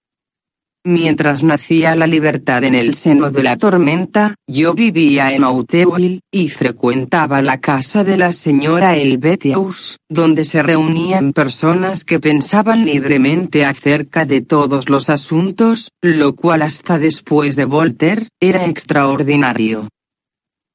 Mientras 0.84 1.44
nacía 1.44 1.94
la 1.94 2.06
libertad 2.06 2.64
en 2.64 2.74
el 2.74 2.94
seno 2.94 3.30
de 3.30 3.42
la 3.42 3.58
tormenta, 3.58 4.34
yo 4.46 4.72
vivía 4.72 5.34
en 5.34 5.44
Auteuil, 5.44 6.20
y 6.30 6.48
frecuentaba 6.48 7.42
la 7.42 7.60
casa 7.60 8.02
de 8.02 8.16
la 8.16 8.32
señora 8.32 8.96
Elbetius, 8.96 9.98
donde 10.08 10.42
se 10.42 10.62
reunían 10.62 11.34
personas 11.34 12.04
que 12.04 12.18
pensaban 12.18 12.86
libremente 12.86 13.66
acerca 13.66 14.24
de 14.24 14.40
todos 14.40 14.88
los 14.88 15.10
asuntos, 15.10 15.90
lo 16.00 16.34
cual 16.34 16.62
hasta 16.62 16.98
después 16.98 17.56
de 17.56 17.66
Voltaire, 17.66 18.28
era 18.40 18.64
extraordinario. 18.64 19.86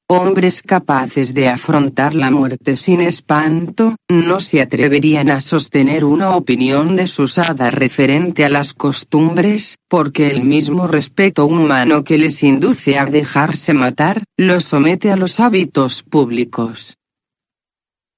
Hombres 0.08 0.62
capaces 0.62 1.34
de 1.34 1.48
afrontar 1.48 2.14
la 2.14 2.30
muerte 2.30 2.76
sin 2.76 3.00
espanto, 3.00 3.96
no 4.08 4.38
se 4.38 4.60
atreverían 4.60 5.30
a 5.30 5.40
sostener 5.40 6.04
una 6.04 6.36
opinión 6.36 6.94
desusada 6.94 7.72
referente 7.72 8.44
a 8.44 8.48
las 8.48 8.72
costumbres, 8.72 9.78
porque 9.88 10.28
el 10.28 10.44
mismo 10.44 10.86
respeto 10.86 11.44
humano 11.46 12.04
que 12.04 12.18
les 12.18 12.44
induce 12.44 12.96
a 13.00 13.06
dejarse 13.06 13.74
matar, 13.74 14.22
los 14.36 14.62
somete 14.66 15.10
a 15.10 15.16
los 15.16 15.40
hábitos 15.40 16.04
públicos. 16.04 16.96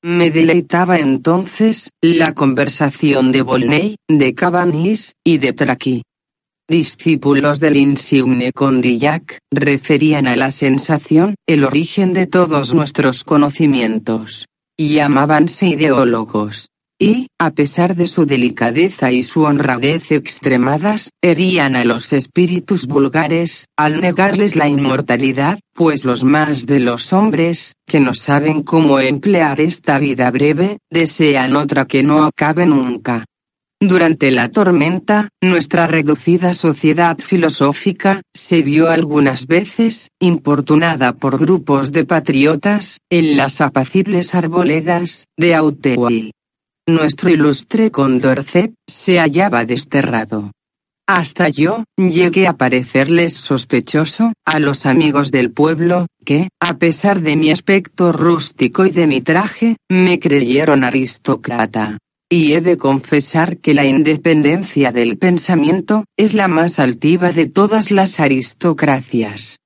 Me 0.03 0.31
deleitaba 0.31 0.99
entonces, 0.99 1.93
la 2.03 2.35
conversación 2.35 3.33
de 3.33 3.41
Volney, 3.41 3.97
de 4.09 4.35
Cabanis, 4.35 5.15
y 5.25 5.39
de 5.39 5.55
Traqui 5.55 6.03
discípulos 6.69 7.61
del 7.61 7.77
insigne 7.77 8.53
Condillac, 8.53 9.39
referían 9.51 10.27
a 10.27 10.37
la 10.37 10.51
sensación, 10.51 11.35
el 11.47 11.65
origen 11.65 12.13
de 12.13 12.27
todos 12.27 12.75
nuestros 12.75 13.25
conocimientos. 13.25 14.47
Llamábanse 14.77 15.67
ideólogos. 15.67 16.69
Y, 17.01 17.29
a 17.39 17.53
pesar 17.53 17.95
de 17.95 18.09
su 18.09 18.27
delicadeza 18.27 19.13
y 19.13 19.23
su 19.23 19.43
honradez 19.43 20.11
extremadas, 20.11 21.11
herían 21.23 21.77
a 21.77 21.85
los 21.85 22.13
espíritus 22.13 22.87
vulgares, 22.87 23.67
al 23.77 24.01
negarles 24.01 24.57
la 24.57 24.69
inmortalidad, 24.69 25.61
pues 25.75 26.05
los 26.05 26.25
más 26.25 26.67
de 26.67 26.81
los 26.81 27.13
hombres, 27.13 27.75
que 27.87 28.01
no 28.01 28.15
saben 28.15 28.65
cómo 28.65 28.99
emplear 28.99 29.61
esta 29.61 30.01
vida 30.01 30.29
breve, 30.33 30.79
desean 30.91 31.55
otra 31.55 31.87
que 31.87 32.03
no 32.03 32.25
acabe 32.25 32.67
nunca. 32.67 33.25
Durante 33.81 34.33
la 34.33 34.51
tormenta, 34.51 35.29
nuestra 35.41 35.87
reducida 35.87 36.53
sociedad 36.53 37.17
filosófica, 37.19 38.23
se 38.35 38.63
vio 38.63 38.91
algunas 38.91 39.47
veces, 39.47 40.09
importunada 40.19 41.13
por 41.13 41.39
grupos 41.39 41.93
de 41.93 42.05
patriotas, 42.05 42.99
en 43.09 43.37
las 43.37 43.61
apacibles 43.61 44.35
arboledas, 44.35 45.27
de 45.37 45.55
Auteuil. 45.55 46.33
Nuestro 46.89 47.31
ilustre 47.31 47.93
Condorcet, 47.93 48.75
se 48.89 49.21
hallaba 49.21 49.65
desterrado. 49.65 50.51
Hasta 51.07 51.49
yo, 51.49 51.85
llegué 51.97 52.49
a 52.49 52.57
parecerles 52.57 53.35
sospechoso, 53.35 54.33
a 54.45 54.59
los 54.59 54.87
amigos 54.87 55.31
del 55.31 55.53
pueblo, 55.53 56.07
que, 56.25 56.49
a 56.61 56.79
pesar 56.79 57.21
de 57.21 57.37
mi 57.37 57.53
aspecto 57.53 58.11
rústico 58.11 58.85
y 58.87 58.91
de 58.91 59.07
mi 59.07 59.21
traje, 59.21 59.77
me 59.89 60.19
creyeron 60.19 60.83
aristócrata. 60.83 61.99
Y 62.31 62.53
he 62.53 62.61
de 62.61 62.77
confesar 62.77 63.57
que 63.57 63.73
la 63.73 63.87
independencia 63.87 64.93
del 64.93 65.17
pensamiento, 65.17 66.05
es 66.15 66.35
la 66.35 66.47
más 66.47 66.79
altiva 66.79 67.33
de 67.33 67.47
todas 67.47 67.91
las 67.91 68.21
aristocracias. 68.21 69.61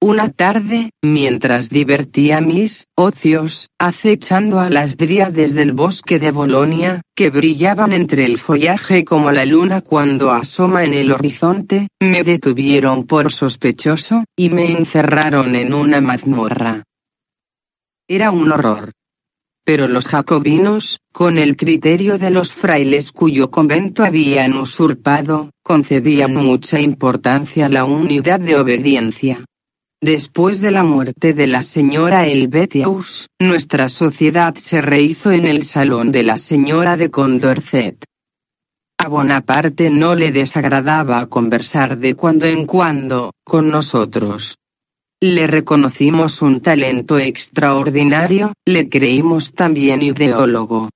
Una 0.00 0.30
tarde, 0.30 0.90
mientras 1.02 1.68
divertía 1.70 2.40
mis 2.40 2.86
ocios, 2.96 3.68
acechando 3.78 4.58
a 4.58 4.70
las 4.70 4.96
dríades 4.96 5.54
del 5.54 5.72
bosque 5.72 6.18
de 6.18 6.32
Bolonia, 6.32 7.02
que 7.16 7.30
brillaban 7.30 7.92
entre 7.92 8.24
el 8.24 8.38
follaje 8.38 9.04
como 9.04 9.30
la 9.30 9.44
luna 9.44 9.80
cuando 9.80 10.32
asoma 10.32 10.82
en 10.82 10.94
el 10.94 11.12
horizonte, 11.12 11.88
me 12.00 12.24
detuvieron 12.24 13.06
por 13.06 13.32
sospechoso, 13.32 14.24
y 14.36 14.50
me 14.50 14.72
encerraron 14.72 15.54
en 15.54 15.74
una 15.74 16.00
mazmorra. 16.00 16.82
Era 18.08 18.30
un 18.32 18.50
horror 18.50 18.92
pero 19.64 19.88
los 19.88 20.06
jacobinos, 20.06 20.98
con 21.12 21.38
el 21.38 21.56
criterio 21.56 22.18
de 22.18 22.30
los 22.30 22.52
frailes 22.52 23.12
cuyo 23.12 23.50
convento 23.50 24.04
habían 24.04 24.56
usurpado, 24.56 25.50
concedían 25.62 26.34
mucha 26.34 26.80
importancia 26.80 27.66
a 27.66 27.68
la 27.68 27.84
unidad 27.84 28.40
de 28.40 28.56
obediencia. 28.56 29.44
Después 30.00 30.60
de 30.60 30.70
la 30.70 30.84
muerte 30.84 31.34
de 31.34 31.48
la 31.48 31.62
señora 31.62 32.26
Elbetius, 32.26 33.26
nuestra 33.40 33.88
sociedad 33.88 34.54
se 34.54 34.80
rehizo 34.80 35.32
en 35.32 35.44
el 35.44 35.64
salón 35.64 36.12
de 36.12 36.22
la 36.22 36.36
señora 36.36 36.96
de 36.96 37.10
Condorcet. 37.10 38.04
A 38.98 39.08
Bonaparte 39.08 39.90
no 39.90 40.14
le 40.14 40.30
desagradaba 40.30 41.26
conversar 41.26 41.98
de 41.98 42.14
cuando 42.14 42.46
en 42.46 42.64
cuando, 42.64 43.32
con 43.44 43.70
nosotros. 43.70 44.56
Le 45.20 45.48
reconocimos 45.48 46.42
un 46.42 46.60
talento 46.60 47.18
extraordinario, 47.18 48.52
le 48.64 48.88
creímos 48.88 49.52
también 49.52 50.00
ideólogo. 50.00 50.90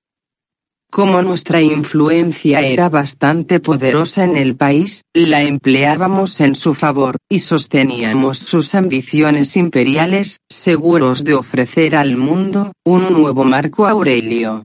Como 0.89 1.21
nuestra 1.21 1.61
influencia 1.61 2.61
era 2.61 2.87
bastante 2.87 3.59
poderosa 3.59 4.23
en 4.23 4.37
el 4.37 4.55
país, 4.55 5.01
la 5.13 5.41
empleábamos 5.41 6.39
en 6.39 6.55
su 6.55 6.73
favor, 6.73 7.17
y 7.29 7.39
sosteníamos 7.39 8.39
sus 8.39 8.75
ambiciones 8.75 9.57
imperiales, 9.57 10.37
seguros 10.49 11.25
de 11.25 11.33
ofrecer 11.33 11.93
al 11.93 12.15
mundo, 12.15 12.71
un 12.85 13.11
nuevo 13.11 13.43
Marco 13.43 13.87
Aurelio. 13.87 14.63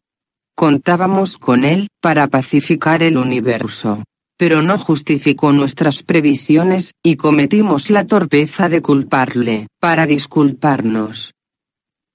Contábamos 0.54 1.36
con 1.36 1.64
él, 1.64 1.88
para 2.00 2.28
pacificar 2.28 3.02
el 3.02 3.16
universo. 3.16 4.04
Pero 4.38 4.62
no 4.62 4.78
justificó 4.78 5.52
nuestras 5.52 6.02
previsiones, 6.02 6.94
y 7.04 7.16
cometimos 7.16 7.90
la 7.90 8.06
torpeza 8.06 8.68
de 8.68 8.80
culparle, 8.80 9.66
para 9.80 10.06
disculparnos. 10.06 11.34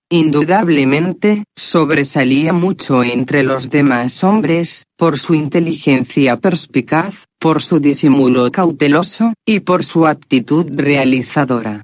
Indudablemente, 0.10 1.44
sobresalía 1.56 2.54
mucho 2.54 3.04
entre 3.04 3.44
los 3.44 3.70
demás 3.70 4.24
hombres, 4.24 4.86
por 4.96 5.18
su 5.18 5.34
inteligencia 5.34 6.38
perspicaz, 6.38 7.26
por 7.40 7.62
su 7.62 7.80
disimulo 7.80 8.50
cauteloso, 8.52 9.34
y 9.46 9.62
por 9.62 9.84
su 9.84 10.06
actitud 10.08 10.66
realizadora. 10.72 11.82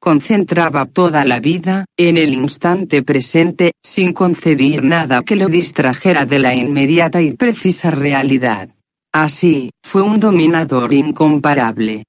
Concentraba 0.00 0.86
toda 0.86 1.24
la 1.24 1.40
vida, 1.40 1.84
en 1.96 2.16
el 2.16 2.32
instante 2.32 3.02
presente, 3.02 3.72
sin 3.82 4.12
concebir 4.12 4.82
nada 4.82 5.22
que 5.22 5.36
lo 5.36 5.48
distrajera 5.48 6.26
de 6.26 6.38
la 6.38 6.54
inmediata 6.54 7.20
y 7.22 7.32
precisa 7.34 7.90
realidad. 7.90 8.70
Así, 9.18 9.70
fue 9.82 10.02
un 10.02 10.20
dominador 10.20 10.92
incomparable. 10.92 12.04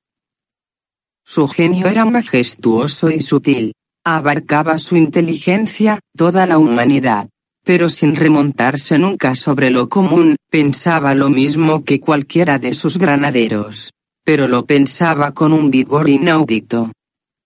Su 1.26 1.48
genio 1.48 1.88
era 1.88 2.04
majestuoso 2.04 3.10
y 3.10 3.22
sutil, 3.22 3.72
abarcaba 4.04 4.78
su 4.78 4.98
inteligencia, 4.98 6.02
toda 6.18 6.46
la 6.46 6.58
humanidad. 6.58 7.30
Pero 7.64 7.88
sin 7.88 8.18
remontarse 8.18 8.98
nunca 8.98 9.36
sobre 9.36 9.70
lo 9.70 9.88
común, 9.88 10.36
pensaba 10.52 11.16
lo 11.16 11.30
mismo 11.30 11.86
que 11.86 12.02
cualquiera 12.02 12.60
de 12.60 12.74
sus 12.74 12.98
granaderos. 12.98 13.94
Pero 14.26 14.50
lo 14.50 14.66
pensaba 14.66 15.34
con 15.34 15.54
un 15.54 15.72
vigor 15.72 16.10
inaudito. 16.10 16.92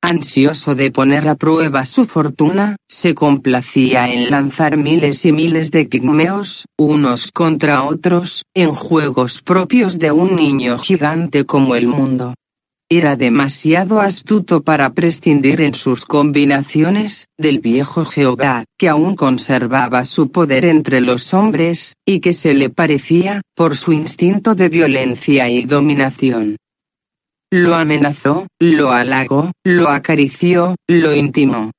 Ansioso 0.03 0.73
de 0.73 0.89
poner 0.89 1.29
a 1.29 1.35
prueba 1.35 1.85
su 1.85 2.05
fortuna, 2.05 2.75
se 2.89 3.13
complacía 3.13 4.11
en 4.11 4.31
lanzar 4.31 4.75
miles 4.75 5.25
y 5.25 5.31
miles 5.31 5.69
de 5.69 5.85
pigmeos, 5.85 6.65
unos 6.75 7.31
contra 7.31 7.83
otros, 7.83 8.43
en 8.55 8.71
juegos 8.71 9.43
propios 9.43 9.99
de 9.99 10.11
un 10.11 10.35
niño 10.35 10.79
gigante 10.79 11.45
como 11.45 11.75
el 11.75 11.85
mundo. 11.85 12.33
Era 12.89 13.15
demasiado 13.15 14.01
astuto 14.01 14.63
para 14.63 14.93
prescindir 14.93 15.61
en 15.61 15.75
sus 15.75 16.03
combinaciones, 16.03 17.27
del 17.37 17.59
viejo 17.59 18.03
Jehová, 18.03 18.65
que 18.79 18.89
aún 18.89 19.15
conservaba 19.15 20.03
su 20.03 20.31
poder 20.31 20.65
entre 20.65 20.99
los 20.99 21.33
hombres, 21.33 21.93
y 22.05 22.19
que 22.21 22.33
se 22.33 22.55
le 22.55 22.71
parecía, 22.71 23.43
por 23.55 23.77
su 23.77 23.93
instinto 23.93 24.55
de 24.55 24.67
violencia 24.67 25.47
y 25.47 25.63
dominación. 25.63 26.57
Lo 27.51 27.75
amenazó, 27.75 28.47
lo 28.59 28.91
halagó, 28.91 29.51
lo 29.63 29.89
acarició, 29.89 30.75
lo 30.87 31.13
intimó 31.13 31.71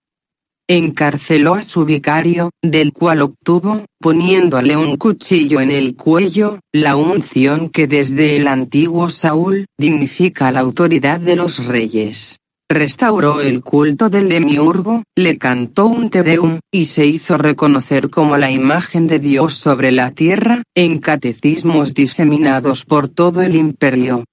encarceló 0.68 1.54
a 1.54 1.62
su 1.62 1.84
vicario, 1.84 2.50
del 2.62 2.92
cual 2.92 3.22
obtuvo, 3.22 3.84
poniéndole 4.00 4.76
un 4.76 4.96
cuchillo 4.96 5.60
en 5.60 5.70
el 5.70 5.96
cuello, 5.96 6.60
la 6.72 6.96
unción 6.96 7.68
que 7.68 7.86
desde 7.86 8.36
el 8.36 8.48
antiguo 8.48 9.10
Saúl, 9.10 9.66
dignifica 9.78 10.50
la 10.50 10.60
autoridad 10.60 11.20
de 11.20 11.36
los 11.36 11.66
reyes. 11.66 12.38
Restauró 12.70 13.42
el 13.42 13.60
culto 13.60 14.08
del 14.08 14.30
demiurgo, 14.30 15.02
le 15.14 15.36
cantó 15.36 15.86
un 15.86 16.08
Te 16.08 16.22
Deum, 16.22 16.60
y 16.72 16.86
se 16.86 17.04
hizo 17.04 17.36
reconocer 17.36 18.08
como 18.08 18.38
la 18.38 18.50
imagen 18.50 19.06
de 19.06 19.18
Dios 19.18 19.54
sobre 19.54 19.92
la 19.92 20.12
tierra, 20.12 20.62
en 20.74 21.00
catecismos 21.00 21.92
diseminados 21.92 22.86
por 22.86 23.08
todo 23.08 23.42
el 23.42 23.56
imperio. 23.56 24.24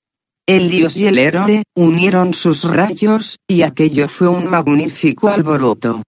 El 0.50 0.72
dios 0.72 0.98
y 0.98 1.06
el 1.06 1.20
héroe, 1.20 1.62
unieron 1.76 2.34
sus 2.34 2.64
rayos, 2.64 3.38
y 3.48 3.62
aquello 3.62 4.08
fue 4.10 4.30
un 4.30 4.48
magnífico 4.48 5.28
alboroto. 5.28 6.02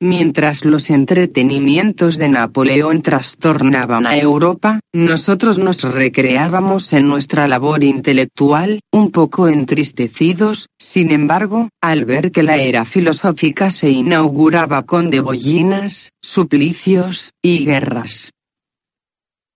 Mientras 0.00 0.64
los 0.64 0.88
entretenimientos 0.88 2.16
de 2.16 2.30
Napoleón 2.30 3.02
trastornaban 3.02 4.06
a 4.06 4.16
Europa, 4.16 4.80
nosotros 4.94 5.58
nos 5.58 5.82
recreábamos 5.82 6.94
en 6.94 7.06
nuestra 7.08 7.46
labor 7.46 7.84
intelectual, 7.84 8.80
un 8.90 9.10
poco 9.10 9.48
entristecidos, 9.48 10.68
sin 10.80 11.10
embargo, 11.10 11.68
al 11.82 12.06
ver 12.06 12.32
que 12.32 12.42
la 12.42 12.56
era 12.56 12.86
filosófica 12.86 13.70
se 13.70 13.90
inauguraba 13.90 14.84
con 14.84 15.10
degollinas, 15.10 16.08
suplicios, 16.22 17.32
y 17.42 17.66
guerras. 17.66 18.30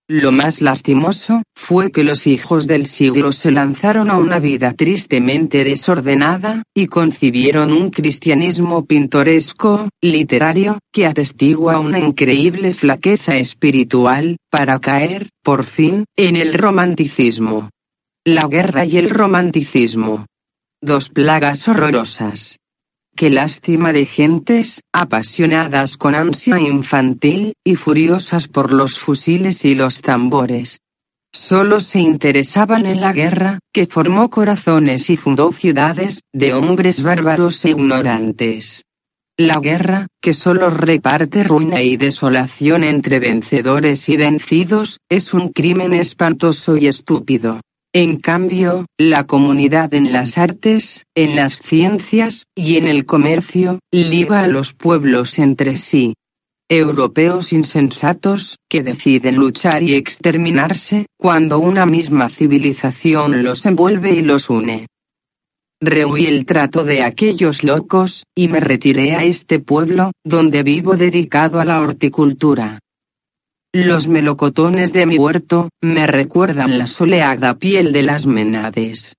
Lo 0.09 0.31
más 0.31 0.61
lastimoso, 0.61 1.43
fue 1.53 1.91
que 1.91 2.05
los 2.05 2.27
hijos 2.27 2.65
del 2.65 2.85
siglo 2.85 3.33
se 3.33 3.51
lanzaron 3.51 4.09
a 4.09 4.17
una 4.17 4.39
vida 4.39 4.71
tristemente 4.71 5.65
desordenada, 5.65 6.63
y 6.73 6.87
concibieron 6.87 7.73
un 7.73 7.89
cristianismo 7.89 8.85
pintoresco, 8.85 9.89
literario, 10.01 10.79
que 10.93 11.05
atestigua 11.05 11.79
una 11.79 11.99
increíble 11.99 12.71
flaqueza 12.71 13.35
espiritual, 13.35 14.37
para 14.49 14.79
caer, 14.79 15.27
por 15.43 15.65
fin, 15.65 16.05
en 16.15 16.37
el 16.37 16.53
romanticismo. 16.53 17.69
La 18.25 18.47
guerra 18.47 18.85
y 18.85 18.97
el 18.97 19.09
romanticismo. 19.09 20.25
Dos 20.81 21.09
plagas 21.09 21.67
horrorosas. 21.67 22.55
Qué 23.17 23.31
lástima 23.31 23.93
de 23.93 24.05
gentes, 24.05 24.83
apasionadas 24.93 25.97
con 25.97 26.13
ansia 26.13 26.59
infantil, 26.59 27.53
y 27.65 27.73
furiosas 27.73 28.47
por 28.47 28.71
los 28.71 28.99
fusiles 28.99 29.65
y 29.65 29.73
los 29.73 30.03
tambores. 30.03 30.81
Solo 31.33 31.79
se 31.79 31.99
interesaban 31.99 32.85
en 32.85 33.01
la 33.01 33.13
guerra, 33.13 33.57
que 33.73 33.87
formó 33.87 34.29
corazones 34.29 35.09
y 35.09 35.15
fundó 35.15 35.51
ciudades, 35.51 36.21
de 36.31 36.53
hombres 36.53 37.01
bárbaros 37.01 37.65
e 37.65 37.71
ignorantes. 37.71 38.83
La 39.35 39.59
guerra, 39.61 40.05
que 40.21 40.35
solo 40.35 40.69
reparte 40.69 41.43
ruina 41.43 41.81
y 41.81 41.97
desolación 41.97 42.83
entre 42.83 43.19
vencedores 43.19 44.09
y 44.09 44.17
vencidos, 44.17 44.99
es 45.09 45.33
un 45.33 45.49
crimen 45.49 45.93
espantoso 45.93 46.77
y 46.77 46.85
estúpido. 46.85 47.61
En 47.99 48.17
cambio, 48.17 48.85
la 48.99 49.25
comunidad 49.25 49.91
en 49.95 50.13
las 50.13 50.37
artes, 50.37 51.07
en 51.15 51.35
las 51.35 51.53
ciencias, 51.59 52.45
y 52.53 52.77
en 52.77 52.87
el 52.87 53.07
comercio, 53.07 53.79
liga 53.91 54.41
a 54.41 54.47
los 54.47 54.75
pueblos 54.75 55.39
entre 55.39 55.77
sí. 55.77 56.13
Europeos 56.69 57.53
insensatos, 57.53 58.57
que 58.69 58.83
deciden 58.83 59.37
luchar 59.37 59.81
y 59.81 59.95
exterminarse, 59.95 61.07
cuando 61.17 61.57
una 61.57 61.87
misma 61.87 62.29
civilización 62.29 63.43
los 63.43 63.65
envuelve 63.65 64.13
y 64.13 64.21
los 64.21 64.51
une. 64.51 64.85
Rehuí 65.81 66.27
el 66.27 66.45
trato 66.45 66.83
de 66.83 67.01
aquellos 67.01 67.63
locos, 67.63 68.25
y 68.35 68.47
me 68.47 68.59
retiré 68.59 69.15
a 69.15 69.23
este 69.23 69.57
pueblo, 69.57 70.11
donde 70.23 70.61
vivo 70.61 70.97
dedicado 70.97 71.59
a 71.59 71.65
la 71.65 71.81
horticultura. 71.81 72.77
Los 73.85 74.07
melocotones 74.07 74.91
de 74.91 75.05
mi 75.05 75.19
huerto, 75.19 75.69
me 75.83 76.07
recuerdan 76.07 76.79
la 76.79 76.87
soleada 76.87 77.59
piel 77.59 77.93
de 77.93 78.01
las 78.01 78.25
menades. 78.25 79.17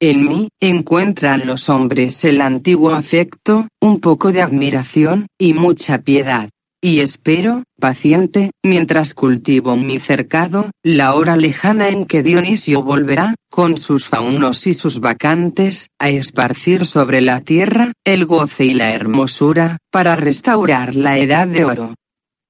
En 0.00 0.26
mí, 0.26 0.48
encuentran 0.60 1.46
los 1.46 1.68
hombres 1.68 2.24
el 2.24 2.40
antiguo 2.40 2.92
afecto, 2.92 3.68
un 3.82 4.00
poco 4.00 4.32
de 4.32 4.40
admiración, 4.40 5.26
y 5.38 5.52
mucha 5.52 5.98
piedad. 5.98 6.48
Y 6.80 7.00
espero, 7.00 7.64
paciente, 7.78 8.52
mientras 8.64 9.12
cultivo 9.12 9.76
mi 9.76 9.98
cercado, 9.98 10.70
la 10.82 11.14
hora 11.14 11.36
lejana 11.36 11.90
en 11.90 12.06
que 12.06 12.22
Dionisio 12.22 12.82
volverá, 12.82 13.34
con 13.50 13.76
sus 13.76 14.06
faunos 14.06 14.66
y 14.66 14.72
sus 14.72 15.00
vacantes, 15.00 15.88
a 15.98 16.08
esparcir 16.08 16.86
sobre 16.86 17.20
la 17.20 17.42
tierra, 17.42 17.92
el 18.06 18.24
goce 18.24 18.64
y 18.64 18.72
la 18.72 18.94
hermosura, 18.94 19.76
para 19.92 20.16
restaurar 20.16 20.96
la 20.96 21.18
edad 21.18 21.46
de 21.46 21.66
oro. 21.66 21.94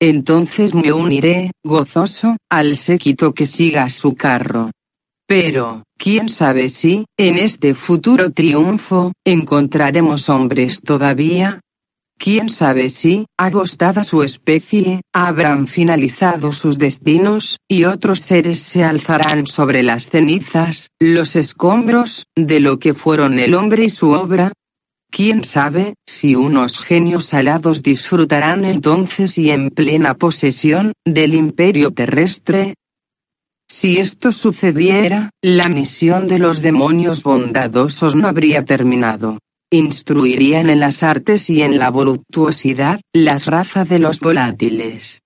Entonces 0.00 0.74
me 0.74 0.92
uniré, 0.92 1.50
gozoso, 1.64 2.36
al 2.48 2.76
séquito 2.76 3.34
que 3.34 3.46
siga 3.46 3.88
su 3.88 4.14
carro. 4.14 4.70
Pero, 5.26 5.82
quién 5.98 6.28
sabe 6.28 6.68
si, 6.68 7.04
en 7.18 7.36
este 7.36 7.74
futuro 7.74 8.30
triunfo, 8.30 9.12
encontraremos 9.26 10.28
hombres 10.28 10.80
todavía. 10.82 11.60
Quién 12.16 12.48
sabe 12.48 12.90
si, 12.90 13.26
agostada 13.36 14.04
su 14.04 14.22
especie, 14.22 15.02
habrán 15.12 15.66
finalizado 15.66 16.52
sus 16.52 16.78
destinos, 16.78 17.58
y 17.68 17.84
otros 17.84 18.20
seres 18.20 18.60
se 18.60 18.84
alzarán 18.84 19.46
sobre 19.46 19.82
las 19.82 20.10
cenizas, 20.10 20.88
los 20.98 21.36
escombros, 21.36 22.24
de 22.36 22.60
lo 22.60 22.78
que 22.78 22.94
fueron 22.94 23.38
el 23.38 23.54
hombre 23.54 23.84
y 23.84 23.90
su 23.90 24.10
obra, 24.10 24.52
Quién 25.10 25.42
sabe, 25.42 25.94
si 26.06 26.34
unos 26.34 26.78
genios 26.78 27.32
alados 27.32 27.82
disfrutarán 27.82 28.64
entonces 28.64 29.38
y 29.38 29.50
en 29.50 29.70
plena 29.70 30.14
posesión, 30.14 30.92
del 31.04 31.34
imperio 31.34 31.92
terrestre. 31.92 32.74
Si 33.70 33.98
esto 33.98 34.32
sucediera, 34.32 35.30
la 35.42 35.68
misión 35.68 36.26
de 36.26 36.38
los 36.38 36.62
demonios 36.62 37.22
bondadosos 37.22 38.14
no 38.14 38.28
habría 38.28 38.64
terminado. 38.64 39.38
Instruirían 39.70 40.70
en 40.70 40.80
las 40.80 41.02
artes 41.02 41.50
y 41.50 41.62
en 41.62 41.78
la 41.78 41.90
voluptuosidad, 41.90 43.00
las 43.12 43.46
razas 43.46 43.88
de 43.88 43.98
los 43.98 44.20
volátiles. 44.20 45.20